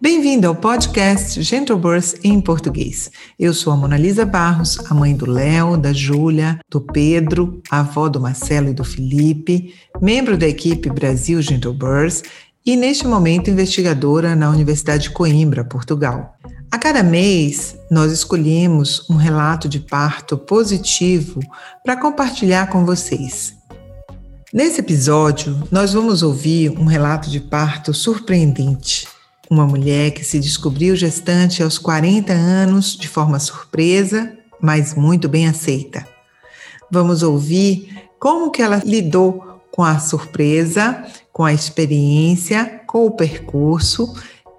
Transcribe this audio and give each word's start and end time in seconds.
Bem-vindo 0.00 0.46
ao 0.46 0.54
podcast 0.54 1.42
Gentle 1.42 1.78
Birth 1.78 2.20
em 2.22 2.40
português. 2.40 3.10
Eu 3.38 3.54
sou 3.54 3.72
a 3.72 3.76
Monalisa 3.76 4.26
Barros, 4.26 4.78
a 4.90 4.94
mãe 4.94 5.16
do 5.16 5.30
Léo, 5.30 5.76
da 5.76 5.92
Júlia, 5.92 6.58
do 6.70 6.80
Pedro, 6.80 7.62
avó 7.70 8.08
do 8.08 8.20
Marcelo 8.20 8.68
e 8.68 8.74
do 8.74 8.84
Felipe, 8.84 9.74
membro 10.00 10.36
da 10.36 10.46
equipe 10.46 10.90
Brasil 10.90 11.40
Gentle 11.40 11.72
Birth 11.72 12.22
e, 12.66 12.76
neste 12.76 13.06
momento, 13.06 13.50
investigadora 13.50 14.36
na 14.36 14.50
Universidade 14.50 15.04
de 15.04 15.10
Coimbra, 15.10 15.64
Portugal. 15.64 16.34
A 16.70 16.78
cada 16.78 17.02
mês, 17.02 17.76
nós 17.90 18.10
escolhemos 18.10 19.08
um 19.08 19.16
relato 19.16 19.68
de 19.68 19.78
parto 19.78 20.36
positivo 20.36 21.40
para 21.84 21.96
compartilhar 21.96 22.66
com 22.68 22.84
vocês. 22.84 23.54
Nesse 24.54 24.78
episódio, 24.78 25.66
nós 25.68 25.94
vamos 25.94 26.22
ouvir 26.22 26.70
um 26.70 26.84
relato 26.84 27.28
de 27.28 27.40
parto 27.40 27.92
surpreendente 27.92 29.08
uma 29.50 29.66
mulher 29.66 30.12
que 30.12 30.24
se 30.24 30.38
descobriu 30.38 30.94
gestante 30.94 31.60
aos 31.60 31.76
40 31.76 32.32
anos 32.32 32.96
de 32.96 33.08
forma 33.08 33.40
surpresa, 33.40 34.32
mas 34.62 34.94
muito 34.94 35.28
bem 35.28 35.48
aceita. 35.48 36.06
Vamos 36.88 37.24
ouvir 37.24 38.08
como 38.20 38.52
que 38.52 38.62
ela 38.62 38.80
lidou 38.84 39.60
com 39.72 39.82
a 39.82 39.98
surpresa, 39.98 41.04
com 41.32 41.44
a 41.44 41.52
experiência, 41.52 42.80
com 42.86 43.06
o 43.06 43.10
percurso, 43.10 44.14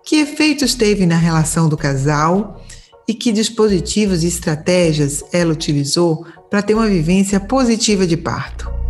que 0.06 0.18
efeitos 0.18 0.76
teve 0.76 1.06
na 1.06 1.16
relação 1.16 1.70
do 1.70 1.78
casal 1.78 2.62
e 3.08 3.14
que 3.14 3.32
dispositivos 3.32 4.26
e 4.26 4.28
estratégias 4.28 5.24
ela 5.32 5.54
utilizou 5.54 6.26
para 6.50 6.62
ter 6.62 6.74
uma 6.74 6.88
vivência 6.88 7.40
positiva 7.40 8.06
de 8.06 8.18
parto. 8.18 8.85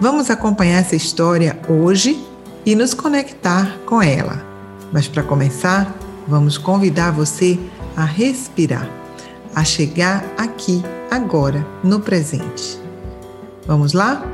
Vamos 0.00 0.30
acompanhar 0.30 0.78
essa 0.78 0.94
história 0.94 1.58
hoje 1.68 2.24
e 2.64 2.76
nos 2.76 2.94
conectar 2.94 3.78
com 3.84 4.00
ela. 4.00 4.40
Mas 4.92 5.08
para 5.08 5.24
começar, 5.24 5.92
vamos 6.26 6.56
convidar 6.56 7.10
você 7.10 7.58
a 7.96 8.04
respirar, 8.04 8.88
a 9.52 9.64
chegar 9.64 10.24
aqui, 10.36 10.84
agora, 11.10 11.66
no 11.82 11.98
presente. 11.98 12.78
Vamos 13.66 13.92
lá? 13.92 14.24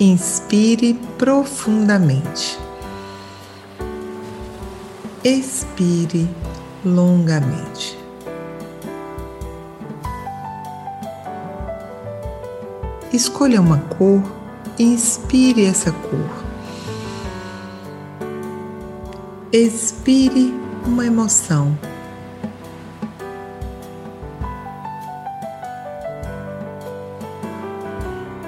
Inspire 0.00 0.94
profundamente. 1.16 2.58
Expire 5.22 6.28
longamente. 6.84 7.96
Escolha 13.12 13.58
uma 13.60 13.78
cor 13.78 14.22
e 14.78 14.82
inspire 14.84 15.64
essa 15.64 15.90
cor. 15.90 16.28
Expire 19.50 20.54
uma 20.84 21.06
emoção. 21.06 21.76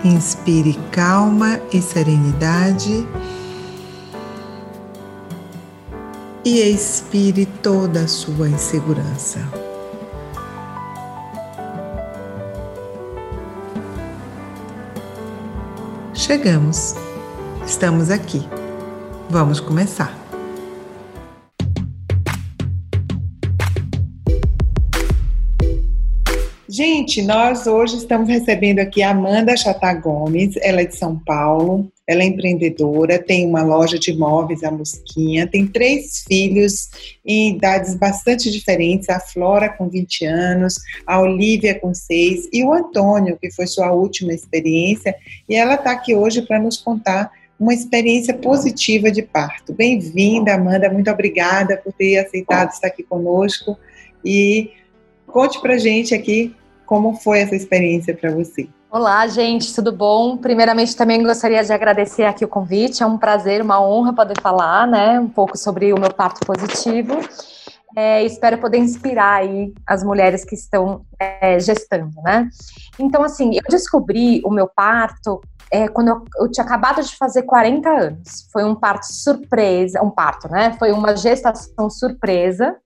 Inspire 0.05 0.79
calma 0.93 1.59
e 1.73 1.81
serenidade. 1.81 3.09
E 6.45 6.61
expire 6.61 7.47
toda 7.47 8.01
a 8.01 8.09
sua 8.09 8.49
insegurança. 8.49 9.60
Chegamos. 16.31 16.95
Estamos 17.67 18.09
aqui. 18.09 18.49
Vamos 19.29 19.59
começar. 19.59 20.20
Gente, 27.11 27.23
nós 27.23 27.67
hoje 27.67 27.97
estamos 27.97 28.29
recebendo 28.29 28.79
aqui 28.79 29.03
a 29.03 29.11
Amanda 29.11 29.57
Chata 29.57 29.93
Gomes, 29.95 30.55
ela 30.63 30.83
é 30.83 30.85
de 30.85 30.97
São 30.97 31.19
Paulo, 31.19 31.91
ela 32.07 32.23
é 32.23 32.27
empreendedora, 32.27 33.19
tem 33.19 33.45
uma 33.49 33.65
loja 33.65 33.99
de 33.99 34.17
móveis, 34.17 34.63
a 34.63 34.71
Mosquinha, 34.71 35.45
tem 35.49 35.67
três 35.67 36.23
filhos 36.23 36.89
em 37.27 37.57
idades 37.57 37.97
bastante 37.97 38.49
diferentes, 38.49 39.09
a 39.09 39.19
Flora 39.19 39.69
com 39.69 39.89
20 39.89 40.25
anos, 40.25 40.75
a 41.05 41.21
Olivia 41.21 41.81
com 41.81 41.93
6 41.93 42.49
e 42.53 42.63
o 42.63 42.73
Antônio, 42.73 43.37
que 43.43 43.51
foi 43.51 43.67
sua 43.67 43.91
última 43.91 44.33
experiência, 44.33 45.13
e 45.49 45.57
ela 45.57 45.75
está 45.75 45.91
aqui 45.91 46.15
hoje 46.15 46.43
para 46.43 46.61
nos 46.61 46.77
contar 46.77 47.33
uma 47.59 47.75
experiência 47.75 48.35
positiva 48.35 49.11
de 49.11 49.23
parto. 49.23 49.73
Bem-vinda, 49.73 50.55
Amanda, 50.55 50.89
muito 50.89 51.11
obrigada 51.11 51.77
por 51.77 51.93
ter 51.93 52.19
aceitado 52.19 52.71
estar 52.71 52.87
aqui 52.87 53.03
conosco 53.03 53.77
e 54.25 54.71
conte 55.27 55.61
para 55.61 55.77
gente 55.77 56.15
aqui 56.15 56.55
como 56.91 57.15
foi 57.15 57.39
essa 57.39 57.55
experiência 57.55 58.13
para 58.17 58.33
você? 58.33 58.69
Olá, 58.91 59.25
gente, 59.29 59.73
tudo 59.73 59.93
bom? 59.93 60.37
Primeiramente, 60.37 60.97
também 60.97 61.23
gostaria 61.23 61.63
de 61.63 61.73
agradecer 61.73 62.25
aqui 62.25 62.45
o 62.45 62.49
convite. 62.49 63.01
É 63.01 63.07
um 63.07 63.17
prazer, 63.17 63.63
uma 63.63 63.81
honra 63.81 64.13
poder 64.13 64.41
falar, 64.41 64.89
né, 64.89 65.21
um 65.21 65.29
pouco 65.29 65.57
sobre 65.57 65.93
o 65.93 66.01
meu 66.01 66.13
parto 66.13 66.45
positivo. 66.45 67.13
É, 67.97 68.25
espero 68.25 68.59
poder 68.59 68.79
inspirar 68.79 69.35
aí 69.35 69.73
as 69.87 70.03
mulheres 70.03 70.45
que 70.45 70.57
estão 70.57 71.03
é, 71.17 71.61
gestando, 71.61 72.21
né? 72.25 72.49
Então, 72.99 73.23
assim, 73.23 73.55
eu 73.55 73.63
descobri 73.71 74.43
o 74.45 74.51
meu 74.51 74.67
parto 74.67 75.41
é, 75.71 75.87
quando 75.87 76.09
eu, 76.09 76.25
eu, 76.41 76.51
tinha 76.51 76.65
acabado 76.65 77.01
de 77.05 77.17
fazer 77.17 77.45
40 77.45 77.89
anos. 77.89 78.49
Foi 78.53 78.65
um 78.65 78.75
parto 78.75 79.05
surpresa, 79.05 80.03
um 80.03 80.11
parto, 80.11 80.49
né? 80.49 80.75
Foi 80.77 80.91
uma 80.91 81.17
gestação 81.17 81.89
surpresa. 81.89 82.77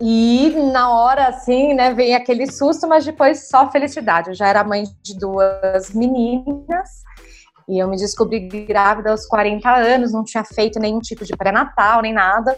E 0.00 0.50
na 0.72 0.90
hora, 0.90 1.28
assim, 1.28 1.72
né, 1.72 1.94
vem 1.94 2.14
aquele 2.14 2.50
susto, 2.50 2.86
mas 2.88 3.04
depois 3.04 3.48
só 3.48 3.70
felicidade. 3.70 4.30
Eu 4.30 4.34
já 4.34 4.48
era 4.48 4.64
mãe 4.64 4.84
de 5.02 5.16
duas 5.18 5.92
meninas 5.94 7.04
e 7.68 7.78
eu 7.78 7.88
me 7.88 7.96
descobri 7.96 8.40
grávida 8.66 9.10
aos 9.10 9.26
40 9.26 9.70
anos, 9.70 10.12
não 10.12 10.24
tinha 10.24 10.44
feito 10.44 10.78
nenhum 10.78 11.00
tipo 11.00 11.24
de 11.24 11.36
pré-natal, 11.36 12.02
nem 12.02 12.12
nada. 12.12 12.54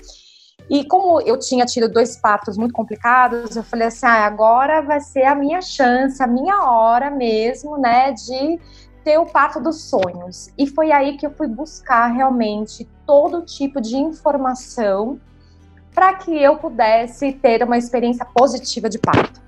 E 0.68 0.84
como 0.84 1.20
eu 1.20 1.38
tinha 1.38 1.64
tido 1.64 1.88
dois 1.88 2.16
partos 2.16 2.56
muito 2.56 2.72
complicados, 2.72 3.54
eu 3.54 3.62
falei 3.62 3.88
assim: 3.88 4.06
ah, 4.06 4.26
agora 4.26 4.80
vai 4.82 5.00
ser 5.00 5.24
a 5.24 5.34
minha 5.34 5.60
chance, 5.60 6.20
a 6.22 6.26
minha 6.26 6.62
hora 6.62 7.10
mesmo, 7.10 7.76
né, 7.76 8.12
de 8.12 8.58
ter 9.04 9.18
o 9.18 9.26
parto 9.26 9.60
dos 9.60 9.82
sonhos. 9.82 10.50
E 10.58 10.66
foi 10.66 10.90
aí 10.90 11.16
que 11.16 11.24
eu 11.24 11.30
fui 11.30 11.46
buscar 11.46 12.08
realmente 12.08 12.88
todo 13.06 13.44
tipo 13.44 13.80
de 13.80 13.96
informação 13.96 15.20
para 15.96 16.12
que 16.12 16.30
eu 16.30 16.58
pudesse 16.58 17.32
ter 17.32 17.62
uma 17.62 17.78
experiência 17.78 18.26
positiva 18.26 18.86
de 18.86 18.98
parto. 18.98 19.40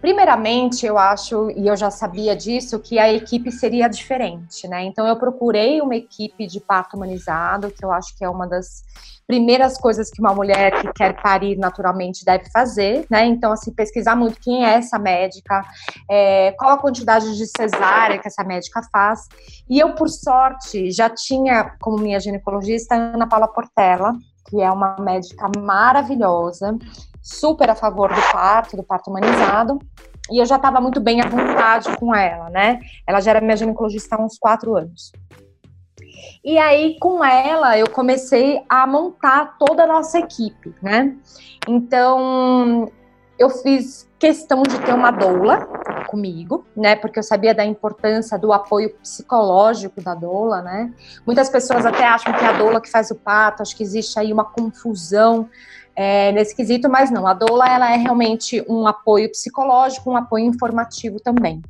Primeiramente, 0.00 0.86
eu 0.86 0.96
acho, 0.96 1.50
e 1.50 1.66
eu 1.66 1.76
já 1.76 1.90
sabia 1.90 2.36
disso, 2.36 2.78
que 2.78 3.00
a 3.00 3.12
equipe 3.12 3.50
seria 3.50 3.88
diferente, 3.88 4.68
né? 4.68 4.84
Então, 4.84 5.04
eu 5.08 5.16
procurei 5.16 5.80
uma 5.80 5.96
equipe 5.96 6.46
de 6.46 6.60
parto 6.60 6.96
humanizado, 6.96 7.72
que 7.72 7.84
eu 7.84 7.90
acho 7.90 8.16
que 8.16 8.24
é 8.24 8.30
uma 8.30 8.46
das 8.46 8.84
primeiras 9.26 9.76
coisas 9.76 10.08
que 10.08 10.20
uma 10.20 10.32
mulher 10.32 10.80
que 10.80 10.92
quer 10.92 11.20
parir 11.20 11.58
naturalmente 11.58 12.24
deve 12.24 12.48
fazer, 12.52 13.04
né? 13.10 13.26
Então, 13.26 13.50
assim, 13.50 13.72
pesquisar 13.74 14.14
muito 14.14 14.38
quem 14.38 14.64
é 14.64 14.74
essa 14.74 15.00
médica, 15.00 15.64
é, 16.08 16.52
qual 16.52 16.70
a 16.70 16.78
quantidade 16.78 17.36
de 17.36 17.44
cesárea 17.44 18.20
que 18.20 18.28
essa 18.28 18.44
médica 18.44 18.82
faz. 18.92 19.22
E 19.68 19.80
eu, 19.80 19.96
por 19.96 20.08
sorte, 20.08 20.92
já 20.92 21.10
tinha 21.10 21.74
como 21.80 21.98
minha 21.98 22.20
ginecologista 22.20 22.94
Ana 22.94 23.26
Paula 23.26 23.48
Portela, 23.48 24.14
que 24.48 24.60
é 24.60 24.70
uma 24.70 24.96
médica 24.98 25.50
maravilhosa, 25.58 26.76
super 27.22 27.70
a 27.70 27.74
favor 27.74 28.12
do 28.12 28.20
parto, 28.32 28.76
do 28.76 28.82
parto 28.82 29.10
humanizado. 29.10 29.78
E 30.30 30.38
eu 30.38 30.46
já 30.46 30.56
estava 30.56 30.80
muito 30.80 31.00
bem 31.00 31.20
à 31.20 31.28
vontade 31.28 31.96
com 31.98 32.14
ela, 32.14 32.50
né? 32.50 32.80
Ela 33.06 33.20
já 33.20 33.30
era 33.30 33.40
minha 33.40 33.56
ginecologista 33.56 34.16
há 34.16 34.24
uns 34.24 34.38
quatro 34.38 34.76
anos. 34.76 35.12
E 36.44 36.58
aí, 36.58 36.98
com 36.98 37.24
ela, 37.24 37.78
eu 37.78 37.88
comecei 37.90 38.62
a 38.68 38.86
montar 38.86 39.56
toda 39.58 39.84
a 39.84 39.86
nossa 39.86 40.18
equipe, 40.18 40.74
né? 40.82 41.14
Então, 41.68 42.90
eu 43.38 43.50
fiz 43.50 44.08
questão 44.18 44.62
de 44.62 44.78
ter 44.80 44.94
uma 44.94 45.10
doula 45.10 45.68
comigo, 46.06 46.64
né? 46.76 46.96
Porque 46.96 47.18
eu 47.18 47.22
sabia 47.22 47.54
da 47.54 47.64
importância 47.64 48.38
do 48.38 48.52
apoio 48.52 48.94
psicológico 48.96 50.00
da 50.00 50.14
doula, 50.14 50.62
né? 50.62 50.92
Muitas 51.26 51.48
pessoas 51.48 51.84
até 51.84 52.06
acham 52.06 52.32
que 52.32 52.44
é 52.44 52.48
a 52.48 52.52
doula 52.52 52.80
que 52.80 52.90
faz 52.90 53.10
o 53.10 53.14
parto, 53.14 53.62
acho 53.62 53.76
que 53.76 53.82
existe 53.82 54.18
aí 54.18 54.32
uma 54.32 54.44
confusão 54.44 55.48
é, 55.94 56.30
nesse 56.32 56.54
quesito, 56.54 56.88
mas 56.88 57.10
não, 57.10 57.26
a 57.26 57.32
doula 57.32 57.66
ela 57.68 57.90
é 57.92 57.96
realmente 57.96 58.64
um 58.68 58.86
apoio 58.86 59.30
psicológico, 59.30 60.10
um 60.10 60.16
apoio 60.16 60.44
informativo 60.44 61.18
também. 61.18 61.62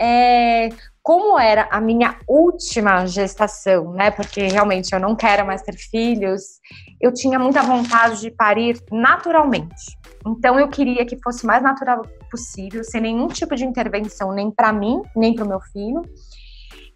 É, 0.00 0.70
como 1.06 1.38
era 1.38 1.68
a 1.70 1.80
minha 1.80 2.18
última 2.26 3.06
gestação, 3.06 3.92
né? 3.92 4.10
Porque 4.10 4.48
realmente 4.48 4.92
eu 4.92 4.98
não 4.98 5.14
quero 5.14 5.46
mais 5.46 5.62
ter 5.62 5.76
filhos, 5.76 6.58
eu 7.00 7.14
tinha 7.14 7.38
muita 7.38 7.62
vontade 7.62 8.20
de 8.20 8.28
parir 8.28 8.76
naturalmente. 8.90 9.96
Então 10.26 10.58
eu 10.58 10.66
queria 10.66 11.06
que 11.06 11.16
fosse 11.22 11.46
mais 11.46 11.62
natural 11.62 12.02
possível, 12.28 12.82
sem 12.82 13.00
nenhum 13.00 13.28
tipo 13.28 13.54
de 13.54 13.64
intervenção, 13.64 14.32
nem 14.32 14.50
para 14.50 14.72
mim, 14.72 15.00
nem 15.14 15.32
para 15.32 15.44
o 15.44 15.48
meu 15.48 15.60
filho. 15.72 16.02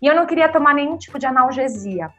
E 0.02 0.08
eu 0.08 0.16
não 0.16 0.26
queria 0.26 0.48
tomar 0.48 0.74
nenhum 0.74 0.98
tipo 0.98 1.16
de 1.16 1.26
analgesia. 1.26 2.10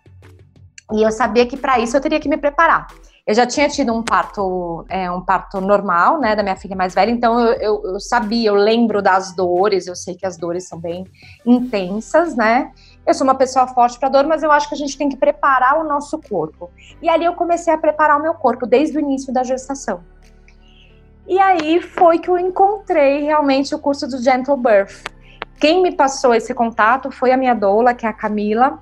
E 0.93 1.03
eu 1.03 1.11
sabia 1.11 1.45
que 1.45 1.57
para 1.57 1.77
isso 1.77 1.97
eu 1.97 2.01
teria 2.01 2.21
que 2.21 2.29
me 2.29 2.37
preparar. 2.37 2.87
Eu 3.25 3.35
já 3.35 3.45
tinha 3.45 3.69
tido 3.69 3.93
um 3.93 4.01
parto, 4.01 4.83
é, 4.89 5.09
um 5.11 5.21
parto 5.21 5.61
normal, 5.61 6.19
né, 6.19 6.35
da 6.35 6.41
minha 6.41 6.55
filha 6.55 6.75
mais 6.75 6.95
velha, 6.95 7.11
então 7.11 7.39
eu, 7.39 7.53
eu, 7.53 7.83
eu, 7.93 7.99
sabia, 7.99 8.49
eu 8.49 8.55
lembro 8.55 8.99
das 8.99 9.35
dores, 9.35 9.85
eu 9.85 9.95
sei 9.95 10.15
que 10.15 10.25
as 10.25 10.37
dores 10.37 10.67
são 10.67 10.79
bem 10.79 11.05
intensas, 11.45 12.35
né? 12.35 12.71
Eu 13.05 13.13
sou 13.13 13.25
uma 13.25 13.35
pessoa 13.35 13.67
forte 13.67 13.99
para 13.99 14.09
dor, 14.09 14.25
mas 14.25 14.41
eu 14.41 14.51
acho 14.51 14.67
que 14.67 14.75
a 14.75 14.77
gente 14.77 14.97
tem 14.97 15.07
que 15.07 15.17
preparar 15.17 15.79
o 15.79 15.83
nosso 15.83 16.19
corpo. 16.19 16.71
E 17.01 17.09
ali 17.09 17.25
eu 17.25 17.33
comecei 17.33 17.71
a 17.71 17.77
preparar 17.77 18.19
o 18.19 18.21
meu 18.21 18.33
corpo 18.33 18.65
desde 18.65 18.97
o 18.97 18.99
início 18.99 19.31
da 19.31 19.43
gestação. 19.43 20.03
E 21.27 21.39
aí 21.39 21.79
foi 21.81 22.19
que 22.19 22.29
eu 22.29 22.37
encontrei 22.37 23.21
realmente 23.21 23.73
o 23.73 23.79
curso 23.79 24.07
do 24.07 24.17
Gentle 24.17 24.57
Birth. 24.57 25.03
Quem 25.59 25.81
me 25.81 25.95
passou 25.95 26.33
esse 26.33 26.53
contato 26.53 27.11
foi 27.11 27.31
a 27.31 27.37
minha 27.37 27.53
doula, 27.53 27.93
que 27.93 28.05
é 28.05 28.09
a 28.09 28.13
Camila, 28.13 28.79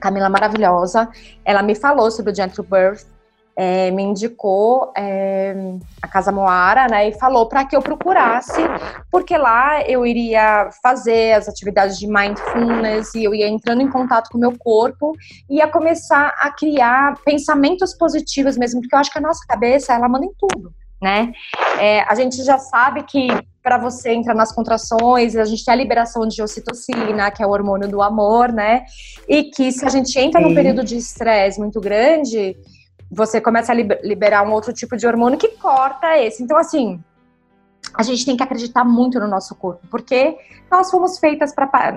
Camila 0.00 0.28
maravilhosa. 0.28 1.08
Ela 1.44 1.62
me 1.62 1.74
falou 1.74 2.10
sobre 2.10 2.32
o 2.32 2.34
Gentle 2.34 2.64
Birth 2.64 3.15
é, 3.56 3.90
me 3.90 4.02
indicou 4.02 4.92
é, 4.96 5.54
a 6.02 6.06
Casa 6.06 6.30
Moara, 6.30 6.86
né, 6.88 7.08
e 7.08 7.18
falou 7.18 7.48
para 7.48 7.64
que 7.64 7.74
eu 7.74 7.80
procurasse, 7.80 8.60
porque 9.10 9.36
lá 9.36 9.82
eu 9.82 10.04
iria 10.04 10.68
fazer 10.82 11.32
as 11.32 11.48
atividades 11.48 11.98
de 11.98 12.06
mindfulness 12.06 13.14
e 13.14 13.24
eu 13.24 13.34
ia 13.34 13.48
entrando 13.48 13.80
em 13.80 13.90
contato 13.90 14.28
com 14.30 14.36
o 14.36 14.40
meu 14.40 14.56
corpo 14.58 15.14
e 15.48 15.56
ia 15.56 15.68
começar 15.68 16.34
a 16.38 16.50
criar 16.50 17.14
pensamentos 17.24 17.94
positivos 17.94 18.58
mesmo, 18.58 18.80
porque 18.80 18.94
eu 18.94 19.00
acho 19.00 19.10
que 19.10 19.18
a 19.18 19.22
nossa 19.22 19.44
cabeça, 19.48 19.94
ela 19.94 20.08
manda 20.08 20.26
em 20.26 20.32
tudo, 20.38 20.70
né? 21.00 21.32
É, 21.78 22.00
a 22.02 22.14
gente 22.14 22.42
já 22.42 22.58
sabe 22.58 23.02
que 23.04 23.28
para 23.62 23.78
você 23.78 24.12
entrar 24.12 24.34
nas 24.34 24.52
contrações, 24.52 25.34
a 25.34 25.44
gente 25.44 25.64
tem 25.64 25.74
a 25.74 25.76
liberação 25.76 26.26
de 26.28 26.40
ocitocina, 26.40 27.30
que 27.32 27.42
é 27.42 27.46
o 27.46 27.50
hormônio 27.50 27.88
do 27.88 28.00
amor, 28.00 28.52
né? 28.52 28.84
E 29.28 29.44
que 29.44 29.72
se 29.72 29.84
a 29.84 29.88
gente 29.88 30.16
entra 30.18 30.40
num 30.40 30.54
período 30.54 30.84
de 30.84 30.96
estresse 30.96 31.58
muito 31.58 31.80
grande, 31.80 32.56
você 33.10 33.40
começa 33.40 33.72
a 33.72 33.74
liberar 33.74 34.46
um 34.46 34.52
outro 34.52 34.72
tipo 34.72 34.96
de 34.96 35.06
hormônio 35.06 35.38
que 35.38 35.48
corta 35.48 36.18
esse. 36.18 36.42
Então, 36.42 36.56
assim, 36.56 37.00
a 37.94 38.02
gente 38.02 38.24
tem 38.24 38.36
que 38.36 38.42
acreditar 38.42 38.84
muito 38.84 39.18
no 39.20 39.28
nosso 39.28 39.54
corpo, 39.54 39.86
porque 39.90 40.36
nós 40.70 40.90
fomos 40.90 41.18
feitas 41.18 41.54
para 41.54 41.94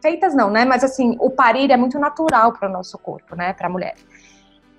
feitas 0.00 0.34
não, 0.34 0.50
né? 0.50 0.64
Mas 0.64 0.84
assim, 0.84 1.16
o 1.18 1.30
parir 1.30 1.70
é 1.70 1.76
muito 1.76 1.98
natural 1.98 2.52
para 2.52 2.68
o 2.68 2.72
nosso 2.72 2.98
corpo, 2.98 3.34
né, 3.34 3.52
para 3.52 3.66
a 3.66 3.70
mulher. 3.70 3.94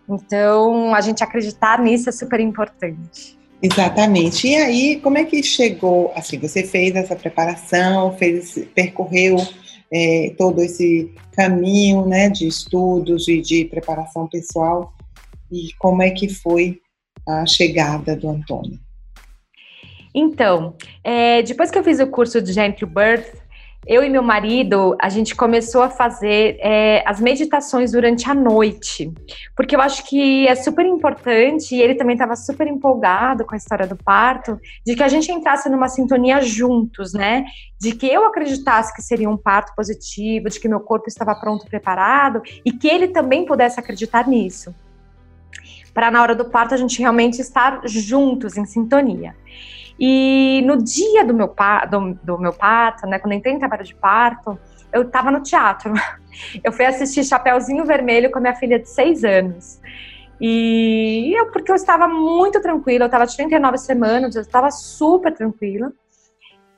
Então, 0.08 0.94
a 0.94 1.02
gente 1.02 1.24
acreditar 1.24 1.82
nisso 1.82 2.10
é 2.10 2.12
super 2.12 2.40
importante. 2.40 3.38
Exatamente. 3.62 4.48
E 4.48 4.56
aí, 4.56 5.00
como 5.00 5.18
é 5.18 5.24
que 5.24 5.42
chegou? 5.42 6.12
Assim, 6.16 6.38
você 6.38 6.64
fez 6.64 6.94
essa 6.96 7.16
preparação, 7.16 8.12
fez, 8.18 8.60
percorreu 8.76 9.38
é, 9.92 10.34
todo 10.38 10.62
esse 10.62 11.14
caminho, 11.32 12.06
né, 12.06 12.30
de 12.30 12.46
estudos 12.46 13.28
e 13.30 13.42
de 13.42 13.66
preparação 13.66 14.28
pessoal 14.28 14.94
e 15.52 15.74
como 15.78 16.02
é 16.02 16.12
que 16.12 16.28
foi 16.28 16.80
a 17.28 17.46
chegada 17.46 18.16
do 18.16 18.30
Antônio? 18.30 18.80
Então, 20.14 20.76
é, 21.04 21.42
depois 21.42 21.72
que 21.72 21.78
eu 21.78 21.84
fiz 21.84 22.00
o 22.00 22.08
curso 22.08 22.42
de 22.42 22.54
Gentle 22.54 22.88
Birth, 22.88 23.44
eu 23.86 24.02
e 24.02 24.10
meu 24.10 24.24
marido, 24.24 24.96
a 25.02 25.10
gente 25.10 25.36
começou 25.36 25.82
a 25.82 25.90
fazer 25.90 26.58
é, 26.62 27.04
as 27.06 27.20
meditações 27.20 27.92
durante 27.92 28.30
a 28.30 28.34
noite, 28.34 29.12
porque 29.58 29.76
eu 29.76 29.82
acho 29.82 30.06
que 30.06 30.48
é 30.48 30.56
super 30.56 30.86
importante, 30.86 31.76
e 31.76 31.82
ele 31.82 31.96
também 31.96 32.14
estava 32.14 32.36
super 32.36 32.66
empolgado 32.68 33.44
com 33.46 33.54
a 33.54 33.58
história 33.58 33.86
do 33.86 33.98
parto, 33.98 34.58
de 34.86 34.96
que 34.96 35.04
a 35.04 35.10
gente 35.10 35.32
entrasse 35.32 35.68
numa 35.70 35.90
sintonia 35.90 36.42
juntos, 36.42 37.14
né? 37.14 37.44
De 37.80 37.94
que 37.94 38.08
eu 38.08 38.26
acreditasse 38.26 38.94
que 38.96 39.02
seria 39.02 39.30
um 39.30 39.38
parto 39.38 39.76
positivo, 39.76 40.50
de 40.50 40.60
que 40.60 40.70
meu 40.70 40.80
corpo 40.80 41.10
estava 41.10 41.36
pronto, 41.36 41.66
preparado, 41.66 42.42
e 42.64 42.72
que 42.72 42.88
ele 42.88 43.10
também 43.10 43.46
pudesse 43.46 43.80
acreditar 43.80 44.28
nisso 44.28 44.74
para 45.94 46.10
na 46.10 46.22
hora 46.22 46.36
do 46.36 46.46
parto 46.46 46.74
a 46.74 46.78
gente 46.78 47.00
realmente 47.00 47.40
estar 47.40 47.82
juntos, 47.86 48.58
em 48.58 48.66
sintonia. 48.66 49.36
E 50.00 50.64
no 50.66 50.84
dia 50.84 51.24
do 51.24 51.34
meu, 51.34 51.54
do, 51.90 52.14
do 52.24 52.38
meu 52.40 52.54
parto, 52.54 53.06
né, 53.06 53.20
quando 53.20 53.34
eu 53.34 53.38
entrei 53.38 53.54
em 53.54 53.60
trabalho 53.60 53.84
de 53.84 53.94
parto, 53.94 54.58
eu 54.92 55.04
estava 55.04 55.32
no 55.32 55.42
teatro. 55.42 55.94
Eu 56.64 56.72
fui 56.72 56.84
assistir 56.84 57.24
Chapeuzinho 57.24 57.86
Vermelho 57.86 58.32
com 58.32 58.40
a 58.40 58.42
minha 58.42 58.56
filha 58.56 58.80
de 58.80 58.90
seis 58.90 59.24
anos. 59.24 59.80
E 60.42 61.32
eu, 61.38 61.52
porque 61.52 61.72
eu 61.72 61.76
estava 61.76 62.08
muito 62.08 62.60
tranquila, 62.60 63.04
eu 63.04 63.06
estava 63.06 63.28
de 63.28 63.36
39 63.36 63.78
semanas, 63.78 64.36
eu 64.36 64.42
estava 64.42 64.72
super 64.72 65.32
tranquila. 65.32 65.94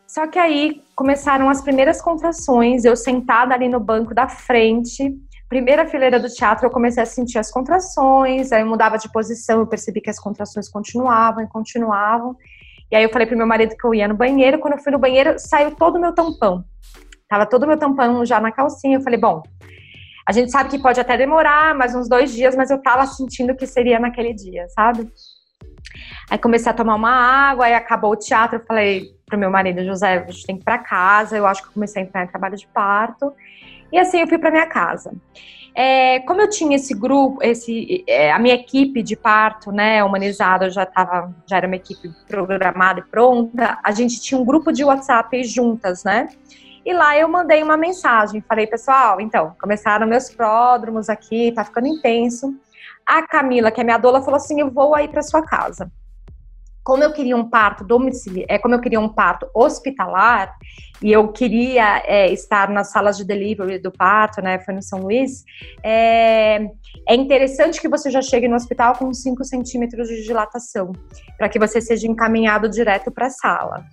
Só 0.06 0.28
que 0.28 0.38
aí 0.38 0.84
começaram 0.94 1.50
as 1.50 1.62
primeiras 1.62 2.02
contrações, 2.02 2.86
eu 2.86 2.96
sentada 2.96 3.54
ali 3.54 3.68
no 3.70 3.80
banco 3.80 4.14
da 4.14 4.28
frente, 4.28 5.18
primeira 5.48 5.86
fileira 5.86 6.20
do 6.20 6.30
teatro, 6.30 6.66
eu 6.66 6.72
comecei 6.72 7.02
a 7.02 7.06
sentir 7.06 7.38
as 7.38 7.52
contrações, 7.52 8.52
aí 8.52 8.62
eu 8.62 8.68
mudava 8.68 8.98
de 8.98 9.12
posição, 9.12 9.60
eu 9.60 9.68
percebi 9.68 10.02
que 10.02 10.10
as 10.10 10.20
contrações 10.20 10.70
continuavam 10.70 11.44
e 11.44 11.48
continuavam. 11.48 12.36
E 12.92 12.96
aí 12.96 13.04
eu 13.04 13.10
falei 13.10 13.28
pro 13.28 13.38
meu 13.38 13.48
marido 13.48 13.76
que 13.76 13.86
eu 13.86 13.94
ia 13.94 14.08
no 14.08 14.16
banheiro, 14.16 14.60
quando 14.60 14.74
eu 14.74 14.80
fui 14.80 14.92
no 14.92 15.00
banheiro, 15.00 15.36
saiu 15.38 15.72
todo 15.76 15.96
o 15.96 16.02
meu 16.02 16.14
tampão. 16.14 16.64
Tava 17.28 17.46
todo 17.46 17.64
o 17.64 17.68
meu 17.68 17.78
tampão 17.78 18.26
já 18.26 18.40
na 18.40 18.52
calcinha, 18.52 18.98
eu 18.98 19.02
falei, 19.02 19.20
bom, 19.20 19.42
a 20.28 20.32
gente 20.32 20.52
sabe 20.52 20.70
que 20.70 20.80
pode 20.80 21.00
até 21.00 21.18
demorar 21.18 21.76
mais 21.76 21.94
uns 21.96 22.10
dois 22.10 22.34
dias, 22.34 22.56
mas 22.56 22.72
eu 22.72 22.82
tava 22.82 23.06
sentindo 23.06 23.56
que 23.56 23.68
seria 23.68 24.00
naquele 24.00 24.34
dia, 24.34 24.68
sabe? 24.70 25.12
Aí 26.30 26.38
comecei 26.38 26.72
a 26.72 26.76
tomar 26.76 26.96
uma 26.96 27.12
água, 27.12 27.66
aí 27.66 27.74
acabou 27.74 28.12
o 28.12 28.16
teatro, 28.16 28.58
eu 28.58 28.66
falei 28.66 29.12
pro 29.28 29.38
meu 29.38 29.52
marido, 29.52 29.84
José, 29.84 30.18
a 30.18 30.32
gente 30.32 30.46
tem 30.46 30.56
que 30.56 30.62
ir 30.62 30.66
pra 30.66 30.80
casa, 30.80 31.38
eu 31.38 31.46
acho 31.46 31.62
que 31.62 31.70
eu 31.70 31.74
comecei 31.74 32.02
a 32.02 32.06
entrar 32.06 32.24
em 32.24 32.28
trabalho 32.28 32.58
de 32.58 32.68
parto. 32.68 33.34
E 33.96 33.98
assim 33.98 34.20
eu 34.20 34.28
fui 34.28 34.38
para 34.38 34.52
minha 34.52 34.68
casa. 34.68 35.14
É, 35.74 36.20
como 36.22 36.42
eu 36.42 36.50
tinha 36.50 36.76
esse 36.76 36.94
grupo, 36.94 37.42
esse, 37.42 38.04
é, 38.06 38.30
a 38.30 38.38
minha 38.38 38.54
equipe 38.54 39.02
de 39.02 39.16
parto, 39.16 39.72
né, 39.72 40.04
humanizada, 40.04 40.70
já 40.70 40.86
tava, 40.86 41.34
já 41.48 41.56
era 41.56 41.66
uma 41.66 41.78
equipe 41.78 42.10
programada 42.28 43.00
e 43.00 43.04
pronta. 43.04 43.80
A 43.82 43.92
gente 43.94 44.20
tinha 44.20 44.38
um 44.38 44.44
grupo 44.44 44.74
de 44.74 44.84
WhatsApp 44.84 45.42
juntas, 45.46 46.04
né? 46.04 46.28
E 46.86 46.92
lá 46.92 47.18
eu 47.18 47.30
mandei 47.30 47.64
uma 47.64 47.78
mensagem, 47.78 48.44
falei, 48.46 48.68
pessoal, 48.68 49.22
então, 49.22 49.56
começaram 49.62 50.06
meus 50.06 50.30
pródromos 50.30 51.08
aqui, 51.10 51.54
tá 51.54 51.64
ficando 51.64 51.88
intenso. 51.88 52.54
A 53.06 53.26
Camila, 53.26 53.72
que 53.72 53.80
é 53.80 53.84
minha 53.86 53.98
doula, 53.98 54.22
falou 54.22 54.36
assim: 54.36 54.60
eu 54.60 54.70
vou 54.70 54.94
aí 54.94 55.08
para 55.08 55.22
sua 55.22 55.42
casa 55.42 55.90
como 56.86 57.04
eu 57.04 57.12
queria 57.12 57.36
um 57.36 57.50
parto 57.50 57.84
domiciliar, 57.84 58.46
é, 58.48 58.60
como 58.60 58.76
eu 58.76 58.80
queria 58.80 59.00
um 59.00 59.10
parto 59.10 59.50
hospitalar 59.56 60.56
e 61.02 61.12
eu 61.12 61.28
queria 61.30 62.04
é, 62.06 62.32
estar 62.32 62.70
nas 62.70 62.92
salas 62.92 63.18
de 63.18 63.26
delivery 63.26 63.80
do 63.80 63.92
parto, 63.92 64.40
né? 64.40 64.60
Foi 64.60 64.72
no 64.72 64.84
São 64.84 65.00
Luís. 65.00 65.44
É, 65.84 66.64
é 67.10 67.16
interessante 67.16 67.82
que 67.82 67.90
você 67.90 68.12
já 68.12 68.22
chegue 68.22 68.48
no 68.48 68.56
hospital 68.56 68.96
com 68.96 69.12
5 69.12 69.44
centímetros 69.44 70.08
de 70.08 70.24
dilatação, 70.24 70.92
para 71.40 71.50
que 71.50 71.58
você 71.58 71.82
seja 71.82 72.08
encaminhado 72.08 72.70
direto 72.70 73.12
para 73.12 73.26
a 73.26 73.32
sala. 73.32 73.84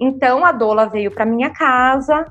Então 0.00 0.44
a 0.44 0.50
doula 0.50 0.88
veio 0.88 1.12
para 1.12 1.24
minha 1.24 1.50
casa 1.50 2.26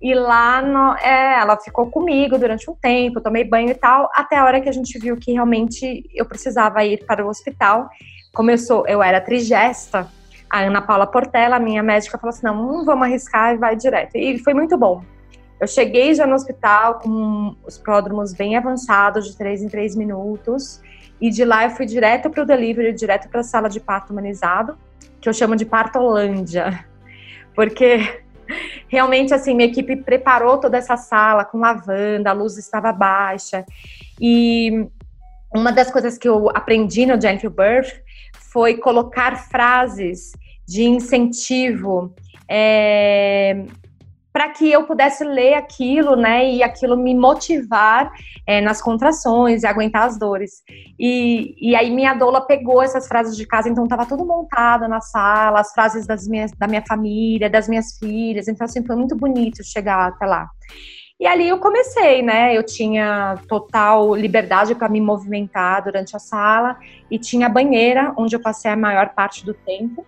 e 0.00 0.14
lá 0.14 0.62
no, 0.62 0.94
é, 0.98 1.40
ela 1.40 1.58
ficou 1.58 1.90
comigo 1.90 2.38
durante 2.38 2.70
um 2.70 2.76
tempo, 2.76 3.20
tomei 3.20 3.42
banho 3.42 3.70
e 3.70 3.74
tal, 3.74 4.08
até 4.14 4.36
a 4.36 4.44
hora 4.44 4.60
que 4.60 4.68
a 4.68 4.72
gente 4.72 4.96
viu 5.00 5.16
que 5.16 5.32
realmente 5.32 6.04
eu 6.14 6.24
precisava 6.24 6.84
ir 6.84 7.04
para 7.04 7.26
o 7.26 7.28
hospital 7.28 7.88
como 8.34 8.50
eu 8.50 9.02
era 9.02 9.20
trigesta, 9.20 10.08
a 10.50 10.60
Ana 10.60 10.80
Paula 10.80 11.06
Portela, 11.06 11.58
minha 11.58 11.82
médica, 11.82 12.18
falou 12.18 12.34
assim: 12.34 12.46
não, 12.46 12.54
não 12.54 12.84
vamos 12.84 13.06
arriscar 13.06 13.54
e 13.54 13.58
vai 13.58 13.76
direto. 13.76 14.16
E 14.16 14.38
foi 14.38 14.54
muito 14.54 14.76
bom. 14.76 15.02
Eu 15.60 15.66
cheguei 15.66 16.14
já 16.14 16.26
no 16.26 16.34
hospital 16.34 17.00
com 17.00 17.56
os 17.66 17.76
pródromos 17.76 18.32
bem 18.32 18.56
avançados, 18.56 19.26
de 19.26 19.36
três 19.36 19.60
em 19.60 19.68
três 19.68 19.94
minutos. 19.94 20.80
E 21.20 21.30
de 21.30 21.44
lá 21.44 21.64
eu 21.64 21.70
fui 21.70 21.84
direto 21.84 22.30
para 22.30 22.42
o 22.42 22.46
delivery, 22.46 22.92
direto 22.92 23.28
para 23.28 23.40
a 23.40 23.44
sala 23.44 23.68
de 23.68 23.80
parto 23.80 24.12
humanizado, 24.12 24.78
que 25.20 25.28
eu 25.28 25.32
chamo 25.32 25.56
de 25.56 25.66
partolândia. 25.66 26.84
Porque 27.54 28.22
realmente, 28.86 29.34
assim, 29.34 29.52
minha 29.52 29.68
equipe 29.68 29.96
preparou 29.96 30.58
toda 30.58 30.78
essa 30.78 30.96
sala 30.96 31.44
com 31.44 31.58
lavanda, 31.58 32.30
a 32.30 32.32
luz 32.32 32.56
estava 32.56 32.92
baixa. 32.92 33.66
E 34.20 34.86
uma 35.52 35.72
das 35.72 35.90
coisas 35.90 36.16
que 36.16 36.28
eu 36.28 36.48
aprendi 36.50 37.04
no 37.04 37.20
Gentle 37.20 37.50
Birth 37.50 38.00
foi 38.58 38.76
colocar 38.76 39.36
frases 39.48 40.32
de 40.66 40.82
incentivo. 40.82 42.12
É, 42.50 43.64
para 44.32 44.48
que 44.48 44.68
eu 44.68 44.82
pudesse 44.84 45.22
ler 45.22 45.54
aquilo, 45.54 46.16
né, 46.16 46.50
e 46.50 46.60
aquilo 46.60 46.96
me 46.96 47.14
motivar 47.14 48.10
é, 48.44 48.60
nas 48.60 48.82
contrações 48.82 49.62
e 49.62 49.66
aguentar 49.66 50.08
as 50.08 50.18
dores. 50.18 50.54
E, 50.98 51.54
e 51.60 51.76
aí 51.76 51.88
minha 51.88 52.14
doula 52.14 52.40
pegou 52.40 52.82
essas 52.82 53.06
frases 53.06 53.36
de 53.36 53.46
casa, 53.46 53.68
então 53.68 53.84
estava 53.84 54.04
tudo 54.04 54.26
montado 54.26 54.88
na 54.88 55.00
sala, 55.00 55.60
as 55.60 55.72
frases 55.72 56.04
das 56.04 56.26
minhas, 56.26 56.50
da 56.50 56.66
minha 56.66 56.82
família, 56.84 57.48
das 57.48 57.68
minhas 57.68 57.96
filhas, 57.96 58.48
então 58.48 58.64
assim, 58.64 58.84
foi 58.84 58.96
muito 58.96 59.14
bonito 59.14 59.62
chegar 59.62 60.08
até 60.08 60.26
lá. 60.26 60.48
E 61.20 61.26
ali 61.26 61.48
eu 61.48 61.58
comecei, 61.58 62.22
né? 62.22 62.56
Eu 62.56 62.62
tinha 62.62 63.38
total 63.48 64.14
liberdade 64.14 64.74
para 64.74 64.88
me 64.88 65.00
movimentar 65.00 65.82
durante 65.82 66.14
a 66.14 66.18
sala 66.20 66.78
e 67.10 67.18
tinha 67.18 67.48
banheira, 67.48 68.12
onde 68.16 68.36
eu 68.36 68.40
passei 68.40 68.70
a 68.70 68.76
maior 68.76 69.08
parte 69.10 69.44
do 69.44 69.52
tempo 69.52 70.06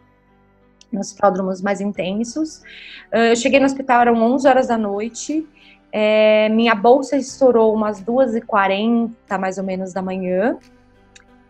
nos 0.93 1.12
pródromos 1.12 1.61
mais 1.61 1.81
intensos. 1.81 2.62
Eu 3.11 3.35
cheguei 3.35 3.59
no 3.59 3.67
hospital, 3.67 4.02
eram 4.02 4.23
11 4.23 4.49
horas 4.49 4.69
da 4.69 4.79
noite. 4.79 5.47
É, 5.93 6.49
minha 6.50 6.75
bolsa 6.76 7.17
estourou 7.17 7.75
umas 7.75 8.00
2h40, 8.00 9.11
mais 9.38 9.59
ou 9.59 9.64
menos, 9.64 9.93
da 9.93 10.00
manhã. 10.00 10.59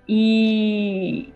E, 0.09 1.33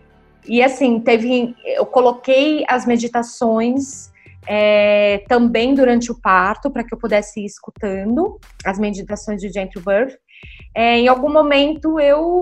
e 0.47 0.63
assim, 0.63 0.99
teve. 0.99 1.55
Eu 1.63 1.85
coloquei 1.85 2.65
as 2.67 2.87
meditações 2.87 4.11
é, 4.47 5.23
também 5.27 5.73
durante 5.73 6.11
o 6.11 6.19
parto, 6.19 6.69
para 6.71 6.83
que 6.83 6.93
eu 6.93 6.97
pudesse 6.97 7.41
ir 7.41 7.45
escutando 7.45 8.39
as 8.65 8.79
meditações 8.79 9.41
de 9.41 9.49
Gentle 9.49 9.83
Birth. 9.83 10.17
É, 10.75 10.97
em 10.97 11.07
algum 11.07 11.31
momento 11.31 11.99
eu 11.99 12.41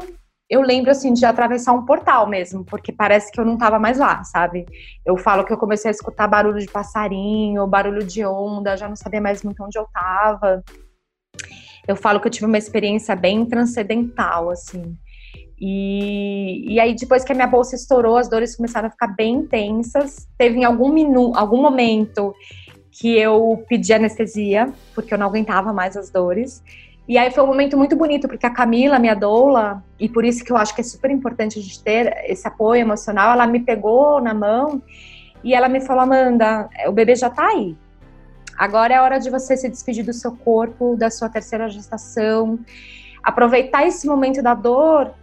eu 0.50 0.62
lembro 0.62 0.92
assim 0.92 1.14
de 1.14 1.26
atravessar 1.26 1.72
um 1.74 1.84
portal 1.84 2.28
mesmo, 2.28 2.64
porque 2.64 2.92
parece 2.92 3.32
que 3.32 3.40
eu 3.40 3.46
não 3.46 3.56
estava 3.56 3.80
mais 3.80 3.98
lá, 3.98 4.24
sabe? 4.24 4.66
Eu 5.04 5.18
falo 5.18 5.44
que 5.44 5.52
eu 5.52 5.58
comecei 5.58 5.90
a 5.90 5.92
escutar 5.92 6.28
barulho 6.28 6.60
de 6.60 6.68
passarinho, 6.68 7.66
barulho 7.66 8.06
de 8.06 8.24
onda, 8.24 8.78
já 8.78 8.88
não 8.88 8.96
sabia 8.96 9.20
mais 9.20 9.42
muito 9.42 9.64
onde 9.64 9.80
eu 9.80 9.84
estava. 9.84 10.64
Eu 11.88 11.96
falo 11.96 12.20
que 12.20 12.28
eu 12.28 12.32
tive 12.32 12.46
uma 12.46 12.58
experiência 12.58 13.16
bem 13.16 13.46
transcendental, 13.46 14.52
assim. 14.52 14.96
E, 15.66 16.74
e 16.74 16.78
aí, 16.78 16.94
depois 16.94 17.24
que 17.24 17.32
a 17.32 17.36
minha 17.36 17.48
bolsa 17.48 17.74
estourou, 17.74 18.18
as 18.18 18.28
dores 18.28 18.54
começaram 18.54 18.90
a 18.90 18.92
ficar 18.92 19.08
bem 19.08 19.36
intensas. 19.36 20.28
Teve 20.38 20.58
em 20.60 20.66
algum 20.66 20.92
minuto, 20.92 21.38
algum 21.38 21.62
momento 21.62 22.36
que 22.92 23.18
eu 23.18 23.64
pedi 23.70 23.94
anestesia, 23.94 24.74
porque 24.94 25.14
eu 25.14 25.18
não 25.18 25.28
aguentava 25.28 25.72
mais 25.72 25.96
as 25.96 26.10
dores. 26.10 26.62
E 27.08 27.18
aí 27.18 27.32
foi 27.32 27.46
um 27.46 27.48
momento 27.48 27.78
muito 27.78 27.96
bonito, 27.96 28.28
porque 28.28 28.46
a 28.46 28.50
Camila, 28.50 29.00
minha 29.00 29.16
doula, 29.16 29.82
e 29.98 30.10
por 30.10 30.26
isso 30.26 30.44
que 30.44 30.52
eu 30.52 30.58
acho 30.58 30.76
que 30.76 30.82
é 30.82 30.84
super 30.84 31.10
importante 31.10 31.58
a 31.58 31.62
gente 31.62 31.82
ter 31.82 32.14
esse 32.26 32.46
apoio 32.46 32.82
emocional, 32.82 33.32
ela 33.32 33.48
me 33.48 33.62
pegou 33.62 34.20
na 34.20 34.34
mão 34.34 34.84
e 35.46 35.54
ela 35.54 35.70
me 35.70 35.80
falou, 35.80 36.04
Amanda, 36.04 36.70
o 36.88 36.92
bebê 36.92 37.16
já 37.16 37.30
tá 37.30 37.48
aí. 37.48 37.78
Agora 38.58 38.94
é 38.94 39.00
hora 39.00 39.18
de 39.18 39.30
você 39.30 39.56
se 39.56 39.70
despedir 39.70 40.04
do 40.04 40.12
seu 40.12 40.34
corpo, 40.34 40.98
da 40.98 41.10
sua 41.10 41.30
terceira 41.30 41.70
gestação, 41.70 42.60
aproveitar 43.24 43.88
esse 43.88 44.06
momento 44.06 44.44
da 44.44 44.54
dor, 44.54 45.14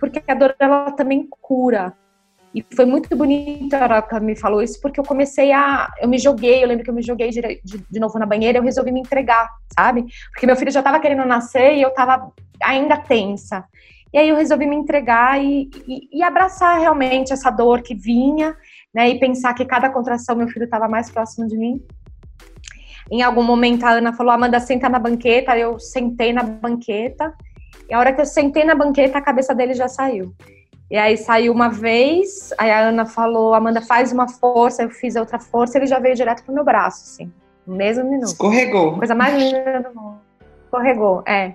porque 0.00 0.22
a 0.26 0.34
dor 0.34 0.56
ela 0.58 0.90
também 0.92 1.28
cura. 1.40 1.94
E 2.52 2.64
foi 2.74 2.84
muito 2.84 3.14
bonito 3.14 3.74
a 3.74 4.02
que 4.02 4.14
ela 4.14 4.20
me 4.20 4.34
falou 4.34 4.60
isso, 4.60 4.80
porque 4.80 4.98
eu 4.98 5.04
comecei 5.04 5.52
a. 5.52 5.88
Eu 6.00 6.08
me 6.08 6.18
joguei, 6.18 6.64
eu 6.64 6.66
lembro 6.66 6.82
que 6.82 6.90
eu 6.90 6.94
me 6.94 7.02
joguei 7.02 7.30
de, 7.30 7.40
de, 7.62 7.78
de 7.88 8.00
novo 8.00 8.18
na 8.18 8.26
banheira, 8.26 8.58
eu 8.58 8.62
resolvi 8.62 8.90
me 8.90 8.98
entregar, 8.98 9.48
sabe? 9.72 10.04
Porque 10.32 10.46
meu 10.46 10.56
filho 10.56 10.72
já 10.72 10.80
estava 10.80 10.98
querendo 10.98 11.24
nascer 11.24 11.76
e 11.76 11.82
eu 11.82 11.90
estava 11.90 12.32
ainda 12.60 12.96
tensa. 12.96 13.64
E 14.12 14.18
aí 14.18 14.28
eu 14.28 14.34
resolvi 14.34 14.66
me 14.66 14.74
entregar 14.74 15.40
e, 15.40 15.70
e, 15.86 16.18
e, 16.18 16.22
abraçar 16.24 16.80
realmente 16.80 17.32
essa 17.32 17.48
dor 17.48 17.80
que 17.82 17.94
vinha, 17.94 18.56
né? 18.92 19.08
E 19.08 19.20
pensar 19.20 19.54
que 19.54 19.64
cada 19.64 19.88
contração 19.88 20.34
meu 20.34 20.48
filho 20.48 20.64
estava 20.64 20.88
mais 20.88 21.08
próximo 21.08 21.46
de 21.46 21.56
mim. 21.56 21.80
Em 23.08 23.22
algum 23.22 23.44
momento 23.44 23.84
a 23.84 23.90
Ana 23.90 24.12
falou: 24.12 24.32
Amanda, 24.32 24.58
senta 24.58 24.88
na 24.88 24.98
banqueta. 24.98 25.56
Eu 25.56 25.78
sentei 25.78 26.32
na 26.32 26.42
banqueta. 26.42 27.32
E 27.90 27.94
a 27.94 27.98
hora 27.98 28.12
que 28.12 28.20
eu 28.20 28.26
sentei 28.26 28.62
na 28.62 28.74
banqueta, 28.74 29.18
a 29.18 29.20
cabeça 29.20 29.52
dele 29.52 29.74
já 29.74 29.88
saiu. 29.88 30.32
E 30.88 30.96
aí 30.96 31.16
saiu 31.16 31.52
uma 31.52 31.68
vez, 31.68 32.52
aí 32.56 32.70
a 32.70 32.88
Ana 32.88 33.04
falou, 33.04 33.52
Amanda, 33.52 33.80
faz 33.80 34.12
uma 34.12 34.28
força, 34.28 34.84
eu 34.84 34.90
fiz 34.90 35.16
outra 35.16 35.40
força, 35.40 35.76
ele 35.76 35.86
já 35.86 35.98
veio 35.98 36.14
direto 36.14 36.44
pro 36.44 36.54
meu 36.54 36.64
braço, 36.64 37.02
assim, 37.04 37.32
no 37.66 37.74
mesmo 37.74 38.04
minuto. 38.04 38.28
Escorregou. 38.28 38.96
Coisa 38.96 39.14
mais 39.14 39.34
linda 39.34 39.88
do 39.88 39.94
mundo. 39.94 40.18
Escorregou, 40.64 41.22
é. 41.26 41.54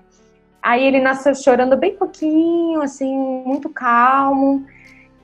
Aí 0.62 0.84
ele 0.86 1.00
nasceu 1.00 1.34
chorando 1.36 1.78
bem 1.78 1.96
pouquinho, 1.96 2.82
assim, 2.82 3.18
muito 3.46 3.70
calmo. 3.70 4.66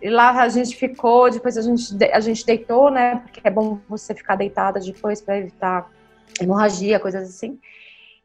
E 0.01 0.09
lá 0.09 0.31
a 0.41 0.49
gente 0.49 0.75
ficou, 0.75 1.29
depois 1.29 1.57
a 1.57 1.61
gente, 1.61 1.97
a 2.13 2.19
gente 2.19 2.45
deitou, 2.45 2.89
né? 2.89 3.17
Porque 3.17 3.41
é 3.43 3.49
bom 3.51 3.79
você 3.87 4.13
ficar 4.13 4.35
deitada 4.35 4.79
depois 4.79 5.21
para 5.21 5.37
evitar 5.37 5.89
hemorragia, 6.39 6.99
coisas 6.99 7.27
assim. 7.27 7.59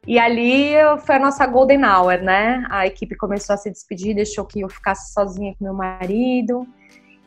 E 0.07 0.17
ali 0.17 0.71
foi 1.05 1.15
a 1.15 1.19
nossa 1.19 1.45
golden 1.45 1.83
hour, 1.83 2.21
né? 2.21 2.65
A 2.69 2.87
equipe 2.87 3.13
começou 3.13 3.53
a 3.53 3.57
se 3.57 3.69
despedir, 3.69 4.15
deixou 4.15 4.45
que 4.45 4.61
eu 4.61 4.69
ficasse 4.69 5.11
sozinha 5.11 5.53
com 5.53 5.65
meu 5.65 5.73
marido. 5.73 6.65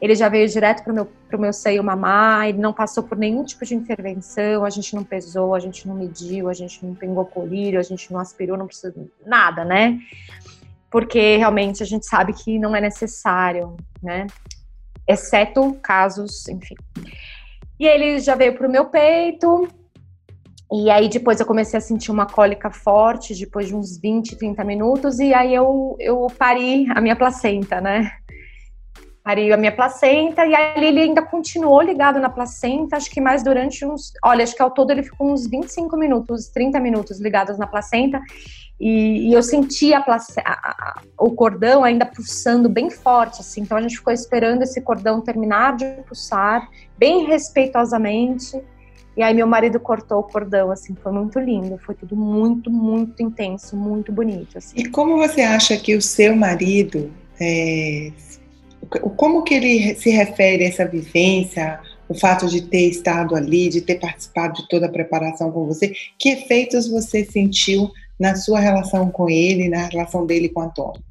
Ele 0.01 0.15
já 0.15 0.31
veio 0.31 0.49
direto 0.49 0.83
para 0.83 0.91
o 0.91 0.95
meu, 0.95 1.05
pro 1.05 1.39
meu 1.39 1.53
seio 1.53 1.85
mamar, 1.85 2.49
ele 2.49 2.57
não 2.57 2.73
passou 2.73 3.03
por 3.03 3.19
nenhum 3.19 3.45
tipo 3.45 3.67
de 3.67 3.75
intervenção, 3.75 4.65
a 4.65 4.71
gente 4.71 4.95
não 4.95 5.05
pesou, 5.05 5.55
a 5.55 5.61
gente 5.61 5.87
não 5.87 5.95
mediu, 5.95 6.49
a 6.49 6.55
gente 6.55 6.83
não 6.83 6.95
pingou 6.95 7.27
colírio, 7.27 7.79
a 7.79 7.83
gente 7.83 8.11
não 8.11 8.19
aspirou, 8.19 8.57
não 8.57 8.67
precisa 8.67 8.95
nada, 9.27 9.63
né? 9.63 9.99
Porque 10.91 11.37
realmente 11.37 11.83
a 11.83 11.87
gente 11.87 12.07
sabe 12.07 12.33
que 12.33 12.59
não 12.59 12.75
é 12.75 12.81
necessário, 12.81 13.77
né? 14.03 14.27
Exceto 15.07 15.75
casos, 15.83 16.49
enfim. 16.49 16.77
E 17.79 17.87
ele 17.87 18.21
já 18.21 18.35
veio 18.35 18.57
para 18.57 18.67
o 18.67 18.71
meu 18.71 18.87
peito, 18.87 19.69
e 20.73 20.89
aí 20.89 21.09
depois 21.09 21.41
eu 21.41 21.47
comecei 21.47 21.79
a 21.79 21.81
sentir 21.81 22.13
uma 22.13 22.27
cólica 22.27 22.71
forte, 22.71 23.35
depois 23.35 23.67
de 23.67 23.75
uns 23.75 23.99
20, 23.99 24.37
30 24.37 24.63
minutos, 24.63 25.19
e 25.19 25.35
aí 25.35 25.53
eu, 25.53 25.97
eu 25.99 26.27
pari 26.39 26.87
a 26.91 27.01
minha 27.01 27.17
placenta, 27.17 27.81
né? 27.81 28.13
Pari 29.25 29.53
a 29.53 29.57
minha 29.57 29.75
placenta, 29.75 30.47
e 30.47 30.55
aí 30.55 30.85
ele 30.85 31.01
ainda 31.01 31.23
continuou 31.23 31.83
ligado 31.83 32.21
na 32.21 32.31
placenta, 32.31 32.97
acho 32.97 33.11
que 33.11 33.21
mais 33.21 33.43
durante 33.43 33.85
uns. 33.85 34.13
Olha, 34.25 34.45
acho 34.45 34.55
que 34.55 34.63
ao 34.63 34.71
todo 34.71 34.93
ele 34.93 35.03
ficou 35.03 35.33
uns 35.33 35.47
25 35.47 35.97
minutos, 35.97 36.49
30 36.49 36.79
minutos 36.79 37.21
ligados 37.21 37.59
na 37.59 37.67
placenta, 37.67 38.21
e, 38.79 39.29
e 39.29 39.35
eu 39.35 39.43
senti 39.43 39.93
a 39.93 40.01
place, 40.01 40.41
a, 40.41 40.53
a, 40.53 41.03
o 41.19 41.33
cordão 41.33 41.83
ainda 41.83 42.07
pulsando 42.07 42.69
bem 42.69 42.91
forte, 42.91 43.41
assim. 43.41 43.63
Então 43.63 43.77
a 43.77 43.83
gente 43.83 43.97
ficou 43.97 44.13
esperando 44.13 44.63
esse 44.63 44.81
cordão 44.81 45.21
terminar 45.21 45.77
de 45.77 45.85
pulsar, 46.07 46.69
bem 46.97 47.27
respeitosamente. 47.27 48.57
E 49.17 49.23
aí 49.23 49.35
meu 49.35 49.47
marido 49.47 49.79
cortou 49.81 50.21
o 50.21 50.23
cordão, 50.23 50.71
assim, 50.71 50.95
foi 50.95 51.13
muito 51.13 51.39
lindo, 51.39 51.79
foi 51.79 51.95
tudo 51.95 52.17
muito, 52.17 52.71
muito 52.71 53.23
intenso, 53.23 53.77
muito 53.77 54.13
bonito. 54.13 54.59
Assim. 54.59 54.79
E 54.79 54.89
como 54.89 55.17
você 55.19 55.43
acha 55.43 55.77
que 55.77 55.95
o 55.97 56.03
seu 56.03 56.35
marido, 56.37 57.11
é, 57.41 58.13
como 59.17 59.43
que 59.43 59.55
ele 59.55 59.95
se 59.97 60.11
refere 60.11 60.65
a 60.65 60.69
essa 60.69 60.87
vivência, 60.87 61.81
o 62.09 62.15
fato 62.15 62.47
de 62.47 62.63
ter 62.63 62.89
estado 62.89 63.37
ali, 63.37 63.69
de 63.69 63.81
ter 63.81 64.01
participado 64.01 64.55
de 64.55 64.69
toda 64.69 64.87
a 64.87 64.91
preparação 64.91 65.51
com 65.53 65.67
você, 65.67 65.93
que 66.19 66.31
efeitos 66.31 66.89
você 66.89 67.25
sentiu 67.25 67.91
na 68.19 68.35
sua 68.35 68.59
relação 68.59 69.11
com 69.11 69.29
ele, 69.31 69.69
na 69.69 69.87
relação 69.87 70.27
dele 70.27 70.49
com 70.49 70.61
o 70.61 70.65
Antônio? 70.65 71.03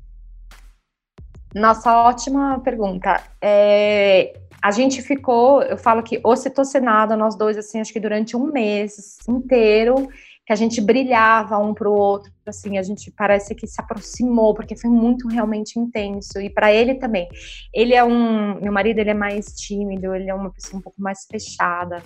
Nossa, 1.56 2.03
ótima 2.03 2.60
pergunta. 2.60 3.24
É, 3.41 4.34
a 4.62 4.72
gente 4.72 5.01
ficou, 5.01 5.62
eu 5.63 5.78
falo 5.78 6.04
que 6.04 6.20
ocitocinada, 6.24 7.16
nós 7.16 7.36
dois, 7.36 7.58
assim, 7.58 7.80
acho 7.80 7.94
que 7.94 8.00
durante 8.00 8.36
um 8.36 8.51
mês 8.51 9.18
inteiro, 9.28 10.08
que 10.46 10.51
a 10.51 10.56
gente 10.56 10.82
brilhava 10.82 11.58
um 11.58 11.74
para 11.74 11.89
o 11.89 11.94
outro, 11.94 12.32
assim, 12.46 12.78
a 12.78 12.84
gente 12.84 13.12
parece 13.12 13.56
que 13.56 13.68
se 13.68 13.80
aproximou, 13.80 14.54
porque 14.54 14.75
foi 14.75 14.89
muito 14.89 15.28
realmente 15.28 15.80
intenso, 15.80 16.42
e 16.42 16.50
para 16.50 16.74
ele 16.74 16.96
também. 16.96 17.28
Ele 17.74 17.94
é 17.94 18.04
um, 18.04 18.60
meu 18.60 18.72
marido, 18.72 19.00
ele 19.00 19.12
é 19.12 19.13
mais 19.13 19.54
tímido, 19.56 20.13
ele 20.13 20.30
é 20.30 20.34
uma 20.34 20.51
pessoa 20.51 20.80
um 20.80 20.82
pouco 20.82 21.01
mais 21.01 21.25
fechada, 21.25 22.01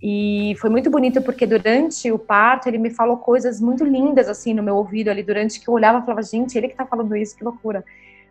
e 0.00 0.54
foi 0.60 0.68
muito 0.68 0.90
bonito 0.90 1.22
porque 1.22 1.46
durante 1.46 2.12
o 2.12 2.18
parto 2.18 2.68
ele 2.68 2.76
me 2.76 2.90
falou 2.90 3.16
coisas 3.16 3.60
muito 3.60 3.82
lindas 3.82 4.28
assim 4.28 4.52
no 4.52 4.62
meu 4.62 4.76
ouvido 4.76 5.08
ali 5.08 5.22
durante 5.22 5.58
que 5.58 5.68
eu 5.68 5.74
olhava 5.74 5.98
e 5.98 6.02
falava, 6.02 6.22
gente, 6.22 6.56
ele 6.56 6.68
que 6.68 6.76
tá 6.76 6.84
falando 6.84 7.16
isso, 7.16 7.34
que 7.34 7.42
loucura 7.42 7.82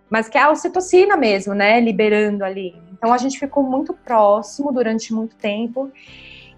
mas 0.10 0.30
que 0.30 0.38
é 0.38 0.42
a 0.42 0.52
ocitocina 0.52 1.18
mesmo, 1.18 1.54
né, 1.54 1.80
liberando 1.80 2.44
ali. 2.44 2.76
Então 2.94 3.12
a 3.14 3.18
gente 3.18 3.40
ficou 3.40 3.64
muito 3.64 3.94
próximo 3.94 4.72
durante 4.72 5.14
muito 5.14 5.36
tempo 5.36 5.92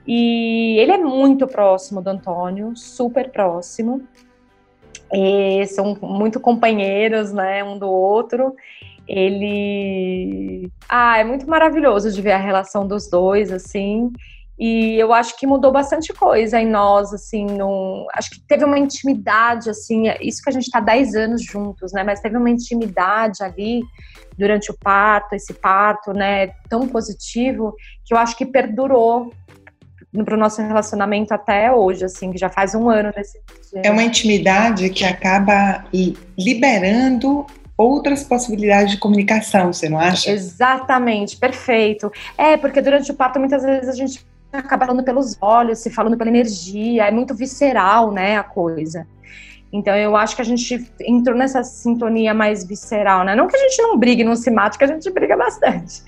e 0.08 0.77
ele 0.80 0.94
é 0.94 0.98
muito 0.98 1.46
próximo 1.48 2.01
do 2.01 2.10
Antônio, 2.10 2.75
super 2.75 3.30
próximo. 3.30 4.08
E 5.12 5.66
são 5.68 5.98
muito 6.01 6.39
companheiros, 6.39 7.34
né, 7.34 7.63
um 7.63 7.77
do 7.77 7.89
outro. 7.89 8.56
Ele, 9.08 10.70
ah, 10.88 11.18
é 11.18 11.24
muito 11.24 11.50
maravilhoso 11.50 12.12
de 12.12 12.22
ver 12.22 12.34
a 12.34 12.38
relação 12.38 12.88
dos 12.88 13.10
dois, 13.10 13.51
assim. 13.51 14.12
E 14.60 14.96
eu 14.96 15.14
acho 15.14 15.38
que 15.38 15.46
mudou 15.46 15.72
bastante 15.72 16.12
coisa 16.12 16.60
em 16.60 16.68
nós, 16.68 17.14
assim, 17.14 17.46
no, 17.46 18.08
acho 18.16 18.32
que 18.32 18.40
teve 18.48 18.66
uma 18.66 18.80
intimidade, 18.80 19.70
assim, 19.70 20.06
isso 20.20 20.42
que 20.42 20.50
a 20.50 20.54
gente 20.54 20.64
está 20.64 20.80
10 20.80 21.16
anos 21.16 21.44
juntos, 21.44 21.94
né? 21.94 22.04
Mas 22.04 22.22
teve 22.22 22.38
uma 22.38 22.50
intimidade 22.50 23.44
ali 23.44 23.82
durante 24.36 24.72
o 24.72 24.78
parto, 24.78 25.34
esse 25.34 25.54
parto, 25.54 26.12
né, 26.12 26.48
tão 26.70 26.88
positivo, 26.88 27.76
que 28.04 28.14
eu 28.14 28.18
acho 28.18 28.36
que 28.36 28.46
perdurou 28.46 29.32
para 30.24 30.36
o 30.36 30.38
nosso 30.38 30.62
relacionamento 30.62 31.34
até 31.34 31.72
hoje, 31.72 32.06
assim, 32.06 32.32
que 32.32 32.38
já 32.38 32.50
faz 32.50 32.74
um 32.74 32.90
ano 32.90 33.12
nesse 33.16 33.40
dia. 33.72 33.82
É 33.84 33.92
uma 33.92 34.04
intimidade 34.04 34.90
que 34.90 35.04
acaba 35.04 35.86
liberando 36.38 37.46
outras 37.78 38.24
possibilidades 38.24 38.94
de 38.94 38.98
comunicação, 38.98 39.72
você 39.72 39.88
não 39.88 40.00
acha? 40.00 40.32
Exatamente, 40.32 41.38
perfeito. 41.38 42.12
É, 42.36 42.58
porque 42.58 42.82
durante 42.82 43.12
o 43.12 43.14
parto 43.14 43.40
muitas 43.40 43.62
vezes 43.62 43.88
a 43.88 43.94
gente 43.94 44.26
acaba 44.51 44.86
falando 44.86 45.04
pelos 45.04 45.38
olhos, 45.42 45.80
se 45.80 45.89
falando 45.89 46.18
pela 46.18 46.30
energia, 46.30 47.06
é 47.06 47.12
muito 47.12 47.36
visceral, 47.36 48.12
né, 48.12 48.38
a 48.38 48.44
coisa. 48.44 49.06
Então 49.72 49.96
eu 49.96 50.16
acho 50.16 50.36
que 50.36 50.42
a 50.42 50.46
gente 50.46 50.89
entrou 51.01 51.38
nessa 51.38 51.62
sintonia 51.63 52.34
mais 52.34 52.66
visceral, 52.66 53.25
né? 53.25 53.36
Não 53.36 53.48
que 53.48 53.56
a 53.56 53.60
gente 53.60 53.82
não 53.82 53.98
brigue, 53.98 54.24
não 54.24 54.36
se 54.36 54.50
mate, 54.50 54.77
que 54.77 54.84
a 54.84 54.88
gente 54.88 55.10
briga 55.12 55.36
bastante. 55.36 56.01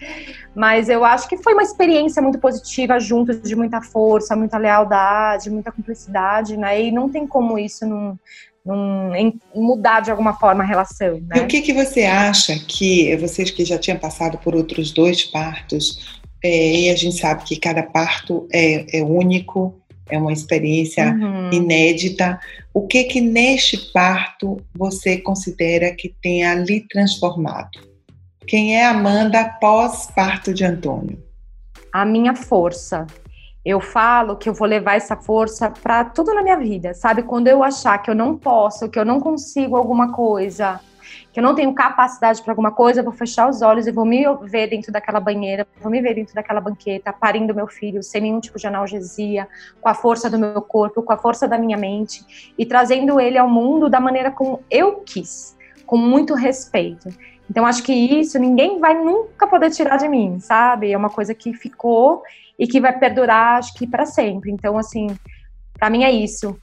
Mas 0.55 0.88
eu 0.88 1.03
acho 1.03 1.27
que 1.27 1.38
foi 1.38 1.53
uma 1.53 1.63
experiência 1.63 2.22
muito 2.22 2.39
positiva, 2.39 3.00
juntos 3.00 3.41
de 3.41 3.55
muita 3.55 3.81
força, 3.81 4.36
muita 4.36 4.58
lealdade, 4.58 5.50
muita 5.50 5.72
cumplicidade, 5.72 6.55
né? 6.55 6.81
E 6.81 6.91
não 6.91 7.10
tem 7.10 7.27
como 7.27 7.60
isso 7.60 7.86
não, 7.86 8.17
não 8.65 9.12
mudar 9.53 10.00
de 10.00 10.12
alguma 10.12 10.34
forma 10.34 10.63
a 10.63 10.67
relação. 10.67 11.19
Né? 11.27 11.38
E 11.38 11.39
o 11.41 11.48
que, 11.48 11.62
que 11.62 11.74
você 11.74 12.05
acha 12.05 12.58
que 12.65 13.15
vocês 13.17 13.51
que 13.51 13.65
já 13.65 13.77
tinham 13.77 14.00
passado 14.00 14.38
por 14.38 14.55
outros 14.55 14.91
dois 14.91 15.24
partos, 15.25 16.19
é, 16.43 16.75
e 16.75 16.89
a 16.89 16.96
gente 16.96 17.17
sabe 17.17 17.43
que 17.43 17.58
cada 17.58 17.84
parto 17.84 18.48
é, 18.51 19.00
é 19.00 19.03
único, 19.03 19.79
é 20.10 20.17
uma 20.17 20.34
experiência 20.34 21.12
uhum. 21.13 21.51
inédita. 21.51 22.39
O 22.74 22.88
que 22.88 23.03
que 23.03 23.22
neste 23.22 23.77
parto 23.91 24.58
você 24.75 25.17
considera 25.17 25.93
que 25.93 26.10
tenha 26.22 26.55
lhe 26.55 26.81
transformado? 26.81 27.79
Quem 28.48 28.75
é 28.75 28.86
Amanda 28.86 29.46
pós-parto 29.62 30.53
de 30.53 30.65
Antônio? 30.65 31.22
A 31.93 32.05
minha 32.05 32.36
força. 32.36 33.05
Eu 33.63 33.79
falo 33.79 34.38
que 34.38 34.50
eu 34.50 34.53
vou 34.53 34.67
levar 34.67 34.96
essa 34.96 35.15
força 35.15 35.69
para 35.69 36.05
tudo 36.05 36.34
na 36.34 36.41
minha 36.41 36.58
vida, 36.58 36.93
sabe? 36.93 37.22
Quando 37.22 37.48
eu 37.48 37.62
achar 37.62 37.98
que 38.00 38.10
eu 38.10 38.15
não 38.15 38.38
posso, 38.38 38.89
que 38.89 38.98
eu 38.98 39.05
não 39.05 39.19
consigo 39.19 39.75
alguma 39.75 40.13
coisa, 40.13 40.79
eu 41.39 41.43
não 41.43 41.55
tenho 41.55 41.74
capacidade 41.74 42.41
para 42.41 42.51
alguma 42.51 42.72
coisa, 42.72 43.00
eu 43.00 43.03
vou 43.03 43.13
fechar 43.13 43.50
os 43.50 43.62
olhos 43.62 43.88
e 43.88 43.91
vou 43.91 44.05
me 44.05 44.25
ver 44.43 44.69
dentro 44.69 44.91
daquela 44.91 45.22
banheira, 45.22 45.65
vou 45.79 45.89
me 45.89 46.01
ver 46.01 46.13
dentro 46.13 46.36
daquela 46.36 46.60
banqueta, 46.60 47.13
parindo 47.13 47.55
meu 47.55 47.65
filho, 47.65 48.03
sem 48.03 48.24
nenhum 48.24 48.41
tipo 48.41 48.60
de 48.60 48.67
analgesia, 48.67 49.48
com 49.79 49.88
a 49.88 49.93
força 49.93 50.29
do 50.29 50.38
meu 50.38 50.62
corpo, 50.62 51.01
com 51.01 51.13
a 51.13 51.17
força 51.17 51.48
da 51.48 51.58
minha 51.58 51.77
mente 51.77 52.53
e 52.58 52.65
trazendo 52.65 53.22
ele 53.22 53.38
ao 53.38 53.50
mundo 53.50 53.89
da 53.89 54.01
maneira 54.01 54.31
como 54.31 54.62
eu 54.69 54.98
quis, 54.98 55.55
com 55.86 55.96
muito 55.96 56.34
respeito. 56.34 57.08
Então 57.50 57.65
acho 57.65 57.84
que 57.84 57.93
isso 57.93 58.38
ninguém 58.38 58.77
vai 58.77 59.01
nunca 59.01 59.48
poder 59.48 59.69
tirar 59.72 59.96
de 59.96 60.10
mim, 60.10 60.39
sabe? 60.41 60.91
É 60.91 60.98
uma 60.98 61.10
coisa 61.10 61.34
que 61.34 61.53
ficou 61.53 62.22
e 62.60 62.67
que 62.67 62.81
vai 62.81 63.00
perdurar, 63.00 63.60
acho 63.60 63.74
que 63.75 63.88
para 63.88 64.05
sempre. 64.05 64.51
Então 64.51 64.77
assim, 64.77 65.08
para 65.79 65.89
mim 65.89 66.03
é 66.03 66.12
isso. 66.12 66.60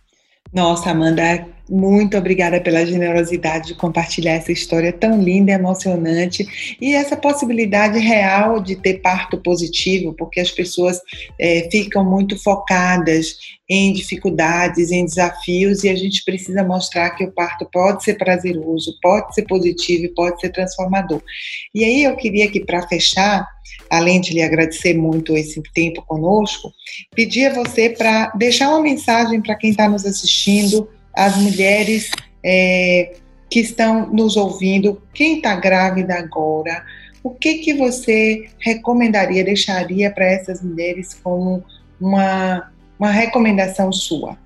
Nossa, 0.53 0.91
Amanda, 0.91 1.47
muito 1.69 2.17
obrigada 2.17 2.61
pela 2.61 2.87
generosidade 2.87 3.69
de 3.69 3.75
compartilhar 3.75 4.33
essa 4.33 4.53
história 4.53 4.93
tão 4.93 5.21
linda 5.21 5.51
e 5.51 5.55
emocionante 5.55 6.77
e 6.81 6.95
essa 6.95 7.17
possibilidade 7.17 7.99
real 7.99 8.61
de 8.61 8.77
ter 8.77 9.01
parto 9.01 9.37
positivo, 9.39 10.15
porque 10.15 10.41
as 10.41 10.51
pessoas 10.51 11.01
é, 11.39 11.69
ficam 11.71 12.05
muito 12.05 12.41
focadas 12.43 13.37
em 13.69 13.93
dificuldades, 13.93 14.93
em 14.93 15.05
desafios 15.05 15.83
e 15.83 15.89
a 15.89 15.97
gente 15.97 16.25
precisa 16.25 16.63
mostrar 16.63 17.11
que 17.11 17.25
o 17.25 17.33
parto 17.33 17.69
pode 17.73 18.05
ser 18.05 18.15
prazeroso, 18.15 18.97
pode 19.03 19.35
ser 19.35 19.43
positivo 19.43 20.05
e 20.05 20.15
pode 20.15 20.41
ser 20.41 20.51
transformador. 20.51 21.21
E 21.75 21.85
aí 21.85 22.05
eu 22.05 22.15
queria 22.17 22.49
que 22.49 22.65
para 22.65 22.87
fechar 22.87 23.45
além 23.91 24.21
de 24.21 24.33
lhe 24.33 24.43
agradecer 24.43 24.95
muito 24.95 25.37
esse 25.37 25.63
tempo 25.75 26.03
conosco, 26.07 26.73
pedir 27.15 27.47
a 27.47 27.55
você 27.55 27.91
para 27.91 28.31
deixar 28.31 28.69
uma 28.69 28.81
mensagem 28.81 29.41
para 29.41 29.55
quem 29.55 29.71
está 29.71 29.89
nos 29.89 30.05
assistindo, 30.05 30.89
as 31.17 31.37
mulheres 31.39 32.11
é, 32.45 33.17
que 33.49 33.61
estão 33.61 34.07
nos 34.13 34.37
ouvindo, 34.37 35.01
quem 35.15 35.39
está 35.39 35.57
grávida 35.57 36.15
agora, 36.15 36.85
o 37.23 37.31
que, 37.31 37.55
que 37.55 37.75
você 37.75 38.49
recomendaria, 38.59 39.43
deixaria 39.43 40.11
para 40.11 40.27
essas 40.27 40.63
mulheres 40.63 41.15
como 41.15 41.65
uma, 42.01 42.71
uma 42.99 43.11
recomendação 43.11 43.91
sua? 43.91 44.37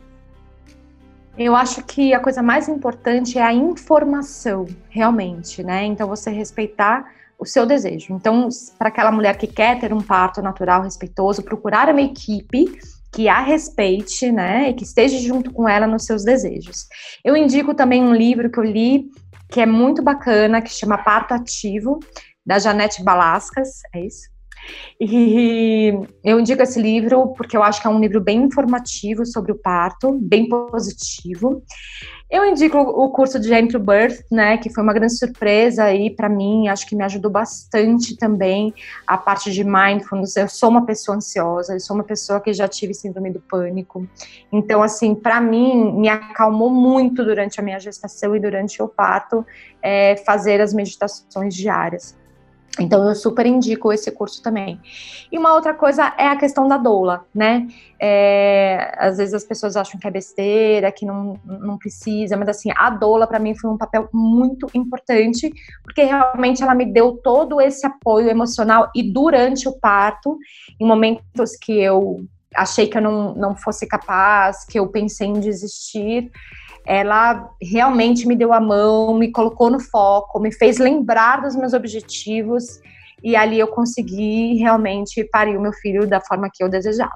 Eu 1.36 1.54
acho 1.56 1.82
que 1.82 2.14
a 2.14 2.20
coisa 2.20 2.42
mais 2.42 2.68
importante 2.68 3.38
é 3.38 3.42
a 3.42 3.52
informação, 3.52 4.66
realmente, 4.88 5.62
né? 5.62 5.84
Então, 5.84 6.06
você 6.06 6.30
respeitar 6.30 7.12
o 7.38 7.46
seu 7.46 7.64
desejo. 7.64 8.14
Então, 8.14 8.48
para 8.78 8.88
aquela 8.88 9.10
mulher 9.10 9.36
que 9.36 9.46
quer 9.46 9.78
ter 9.80 9.92
um 9.92 10.02
parto 10.02 10.42
natural, 10.42 10.82
respeitoso, 10.82 11.42
procurar 11.42 11.88
uma 11.88 12.02
equipe 12.02 12.78
que 13.12 13.28
a 13.28 13.40
respeite, 13.40 14.30
né, 14.30 14.70
e 14.70 14.74
que 14.74 14.84
esteja 14.84 15.18
junto 15.18 15.52
com 15.52 15.68
ela 15.68 15.86
nos 15.86 16.04
seus 16.04 16.24
desejos. 16.24 16.86
Eu 17.24 17.36
indico 17.36 17.74
também 17.74 18.02
um 18.02 18.14
livro 18.14 18.50
que 18.50 18.58
eu 18.58 18.64
li 18.64 19.10
que 19.50 19.60
é 19.60 19.66
muito 19.66 20.00
bacana, 20.00 20.62
que 20.62 20.70
chama 20.70 20.96
Parto 20.96 21.34
Ativo, 21.34 21.98
da 22.46 22.58
Janete 22.58 23.02
Balascas, 23.02 23.80
é 23.92 24.06
isso? 24.06 24.30
E 25.00 25.92
eu 26.22 26.38
indico 26.38 26.62
esse 26.62 26.80
livro 26.80 27.28
porque 27.28 27.56
eu 27.56 27.62
acho 27.62 27.80
que 27.80 27.86
é 27.86 27.90
um 27.90 28.00
livro 28.00 28.20
bem 28.20 28.42
informativo 28.42 29.24
sobre 29.24 29.50
o 29.52 29.54
parto, 29.54 30.12
bem 30.12 30.48
positivo. 30.48 31.62
Eu 32.30 32.44
indico 32.44 32.78
o 32.78 33.10
curso 33.10 33.40
de 33.40 33.48
Gentle 33.48 33.80
Birth, 33.80 34.20
né, 34.30 34.56
que 34.56 34.72
foi 34.72 34.84
uma 34.84 34.92
grande 34.92 35.18
surpresa 35.18 35.84
aí 35.84 36.10
para 36.10 36.28
mim, 36.28 36.68
acho 36.68 36.86
que 36.86 36.94
me 36.94 37.02
ajudou 37.02 37.28
bastante 37.28 38.16
também 38.16 38.72
a 39.04 39.18
parte 39.18 39.50
de 39.50 39.64
mindfulness. 39.64 40.36
Eu 40.36 40.48
sou 40.48 40.68
uma 40.68 40.86
pessoa 40.86 41.16
ansiosa, 41.16 41.72
eu 41.72 41.80
sou 41.80 41.96
uma 41.96 42.04
pessoa 42.04 42.40
que 42.40 42.52
já 42.52 42.68
tive 42.68 42.94
síndrome 42.94 43.32
do 43.32 43.40
pânico. 43.40 44.06
Então, 44.52 44.80
assim, 44.80 45.12
para 45.12 45.40
mim, 45.40 45.92
me 45.98 46.08
acalmou 46.08 46.70
muito 46.70 47.24
durante 47.24 47.58
a 47.58 47.64
minha 47.64 47.80
gestação 47.80 48.36
e 48.36 48.38
durante 48.38 48.80
o 48.80 48.86
parto 48.86 49.44
é, 49.82 50.14
fazer 50.24 50.60
as 50.60 50.72
meditações 50.72 51.52
diárias. 51.52 52.19
Então, 52.78 53.08
eu 53.08 53.14
super 53.14 53.46
indico 53.46 53.92
esse 53.92 54.10
curso 54.12 54.42
também. 54.42 54.80
E 55.30 55.36
uma 55.36 55.54
outra 55.54 55.74
coisa 55.74 56.14
é 56.16 56.26
a 56.26 56.36
questão 56.36 56.68
da 56.68 56.76
doula, 56.76 57.26
né? 57.34 57.66
É, 57.98 58.94
às 58.96 59.18
vezes 59.18 59.34
as 59.34 59.44
pessoas 59.44 59.76
acham 59.76 59.98
que 59.98 60.06
é 60.06 60.10
besteira, 60.10 60.92
que 60.92 61.04
não, 61.04 61.38
não 61.44 61.76
precisa, 61.76 62.36
mas 62.36 62.48
assim, 62.48 62.70
a 62.76 62.88
doula 62.88 63.26
para 63.26 63.38
mim 63.38 63.54
foi 63.54 63.70
um 63.70 63.76
papel 63.76 64.08
muito 64.12 64.68
importante, 64.72 65.52
porque 65.82 66.04
realmente 66.04 66.62
ela 66.62 66.74
me 66.74 66.86
deu 66.86 67.16
todo 67.16 67.60
esse 67.60 67.84
apoio 67.84 68.28
emocional 68.28 68.90
e 68.94 69.02
durante 69.02 69.68
o 69.68 69.72
parto, 69.72 70.38
em 70.78 70.86
momentos 70.86 71.56
que 71.56 71.72
eu 71.72 72.24
achei 72.54 72.86
que 72.86 72.96
eu 72.96 73.02
não, 73.02 73.34
não 73.34 73.56
fosse 73.56 73.86
capaz, 73.86 74.64
que 74.64 74.78
eu 74.78 74.86
pensei 74.88 75.26
em 75.26 75.40
desistir, 75.40 76.30
ela 76.90 77.48
realmente 77.62 78.26
me 78.26 78.34
deu 78.34 78.52
a 78.52 78.60
mão, 78.60 79.14
me 79.14 79.30
colocou 79.30 79.70
no 79.70 79.78
foco, 79.78 80.40
me 80.40 80.52
fez 80.52 80.78
lembrar 80.78 81.40
dos 81.40 81.54
meus 81.54 81.72
objetivos 81.72 82.80
e 83.22 83.36
ali 83.36 83.60
eu 83.60 83.68
consegui 83.68 84.56
realmente 84.56 85.22
parir 85.22 85.56
o 85.56 85.60
meu 85.60 85.72
filho 85.72 86.04
da 86.04 86.20
forma 86.20 86.50
que 86.52 86.64
eu 86.64 86.68
desejava. 86.68 87.14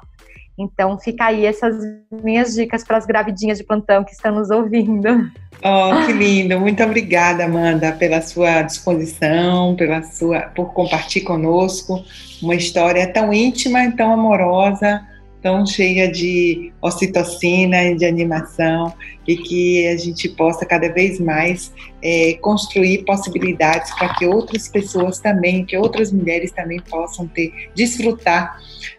Então 0.56 0.96
fica 1.00 1.24
aí 1.24 1.44
essas 1.44 1.74
minhas 2.22 2.54
dicas 2.54 2.84
para 2.84 2.98
as 2.98 3.04
gravidinhas 3.04 3.58
de 3.58 3.64
plantão 3.64 4.04
que 4.04 4.12
estão 4.12 4.32
nos 4.32 4.48
ouvindo. 4.48 5.28
Oh, 5.60 6.06
que 6.06 6.12
lindo! 6.12 6.60
Muito 6.60 6.80
obrigada, 6.80 7.44
Amanda, 7.44 7.90
pela 7.90 8.22
sua 8.22 8.62
disposição, 8.62 9.74
pela 9.74 10.04
sua, 10.04 10.42
por 10.54 10.72
compartilhar 10.72 11.26
conosco 11.26 12.04
uma 12.40 12.54
história 12.54 13.12
tão 13.12 13.32
íntima 13.32 13.90
tão 13.96 14.12
amorosa 14.12 15.04
tão 15.44 15.66
cheia 15.66 16.10
de 16.10 16.72
ocitocina 16.80 17.84
e 17.84 17.94
de 17.94 18.06
animação 18.06 18.94
e 19.28 19.36
que 19.36 19.86
a 19.88 19.96
gente 19.98 20.26
possa 20.26 20.64
cada 20.64 20.90
vez 20.90 21.20
mais 21.20 21.70
é, 22.02 22.38
construir 22.40 23.04
possibilidades 23.04 23.94
para 23.94 24.14
que 24.14 24.24
outras 24.24 24.68
pessoas 24.68 25.18
também, 25.18 25.62
que 25.66 25.76
outras 25.76 26.10
mulheres 26.10 26.50
também 26.50 26.80
possam 26.80 27.28
ter, 27.28 27.52
desfrutar 27.74 28.58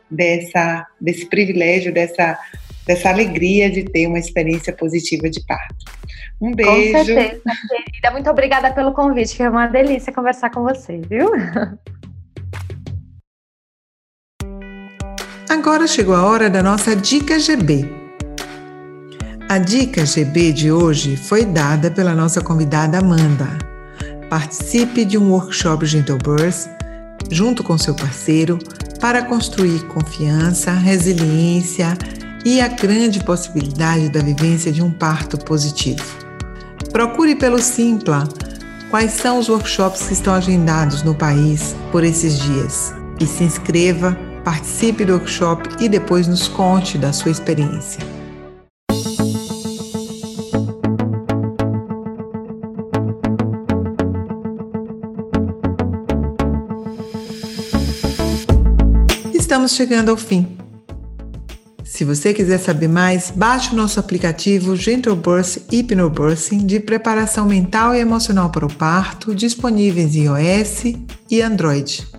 dessa, 0.09 0.85
desse 1.01 1.25
privilégio, 1.25 1.91
dessa, 1.91 2.37
dessa 2.85 3.09
alegria 3.09 3.67
de 3.67 3.83
ter 3.83 4.05
uma 4.05 4.19
experiência 4.19 4.71
positiva 4.71 5.27
de 5.27 5.43
parto. 5.47 5.83
Um 6.39 6.53
beijo. 6.53 6.91
Com 6.91 7.05
certeza, 7.05 7.41
querida. 7.67 8.11
Muito 8.11 8.29
obrigada 8.29 8.71
pelo 8.71 8.93
convite, 8.93 9.35
foi 9.35 9.49
uma 9.49 9.65
delícia 9.65 10.13
conversar 10.13 10.51
com 10.51 10.61
você, 10.61 11.01
viu? 11.09 11.31
Agora 15.57 15.87
chegou 15.87 16.13
a 16.13 16.25
hora 16.25 16.49
da 16.49 16.61
nossa 16.61 16.93
Dica 16.93 17.39
GB. 17.39 17.89
A 19.47 19.57
Dica 19.57 20.05
GB 20.05 20.51
de 20.51 20.69
hoje 20.69 21.15
foi 21.15 21.45
dada 21.45 21.89
pela 21.89 22.13
nossa 22.13 22.41
convidada 22.41 22.99
Amanda. 22.99 23.47
Participe 24.29 25.05
de 25.05 25.17
um 25.17 25.31
workshop 25.31 25.85
Gentle 25.85 26.17
Birth 26.17 26.67
junto 27.31 27.63
com 27.63 27.77
seu 27.77 27.95
parceiro 27.95 28.59
para 28.99 29.23
construir 29.23 29.81
confiança, 29.87 30.73
resiliência 30.73 31.97
e 32.43 32.59
a 32.59 32.67
grande 32.67 33.23
possibilidade 33.23 34.09
da 34.09 34.19
vivência 34.19 34.73
de 34.73 34.83
um 34.83 34.91
parto 34.91 35.37
positivo. 35.37 36.03
Procure 36.91 37.33
pelo 37.33 37.61
Simpla 37.61 38.27
quais 38.89 39.13
são 39.13 39.39
os 39.39 39.47
workshops 39.47 40.03
que 40.03 40.13
estão 40.13 40.33
agendados 40.33 41.01
no 41.01 41.15
país 41.15 41.73
por 41.93 42.03
esses 42.03 42.37
dias 42.39 42.93
e 43.21 43.25
se 43.25 43.45
inscreva 43.45 44.24
Participe 44.45 45.03
do 45.03 45.13
workshop 45.13 45.83
e 45.83 45.89
depois 45.89 46.27
nos 46.27 46.47
conte 46.47 46.99
da 46.99 47.11
sua 47.11 47.31
experiência. 47.31 47.99
Estamos 59.33 59.71
chegando 59.71 60.11
ao 60.11 60.17
fim. 60.17 60.55
Se 61.83 62.03
você 62.03 62.31
quiser 62.31 62.59
saber 62.59 62.87
mais, 62.87 63.31
baixe 63.31 63.73
o 63.73 63.75
nosso 63.75 63.99
aplicativo 63.99 64.75
Gentle 64.75 65.15
Birth 65.15 65.63
Hypnobirthing 65.71 66.67
de 66.67 66.79
preparação 66.79 67.47
mental 67.47 67.95
e 67.95 67.99
emocional 67.99 68.51
para 68.51 68.65
o 68.65 68.71
parto, 68.71 69.33
disponíveis 69.33 70.15
em 70.15 70.25
iOS 70.25 70.83
e 71.31 71.41
Android. 71.41 72.14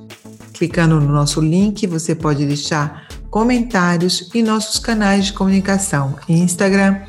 Clicando 0.56 0.98
no 0.98 1.12
nosso 1.12 1.38
link, 1.38 1.86
você 1.86 2.14
pode 2.14 2.46
deixar 2.46 3.06
comentários 3.28 4.30
em 4.34 4.42
nossos 4.42 4.78
canais 4.78 5.26
de 5.26 5.34
comunicação 5.34 6.16
Instagram, 6.26 7.02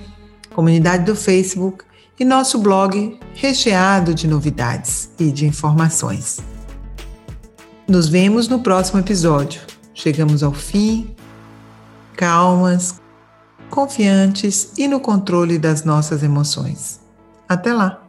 comunidade 0.53 1.05
do 1.05 1.15
Facebook 1.15 1.85
e 2.19 2.25
nosso 2.25 2.59
blog 2.59 3.17
recheado 3.33 4.13
de 4.13 4.27
novidades 4.27 5.09
e 5.17 5.31
de 5.31 5.45
informações. 5.45 6.39
Nos 7.87 8.09
vemos 8.09 8.49
no 8.49 8.59
próximo 8.59 8.99
episódio. 8.99 9.61
Chegamos 9.93 10.43
ao 10.43 10.51
fim 10.51 11.15
calmas, 12.17 12.99
confiantes 13.69 14.73
e 14.77 14.89
no 14.89 14.99
controle 14.99 15.57
das 15.57 15.85
nossas 15.85 16.21
emoções. 16.21 16.99
Até 17.47 17.71
lá! 17.71 18.06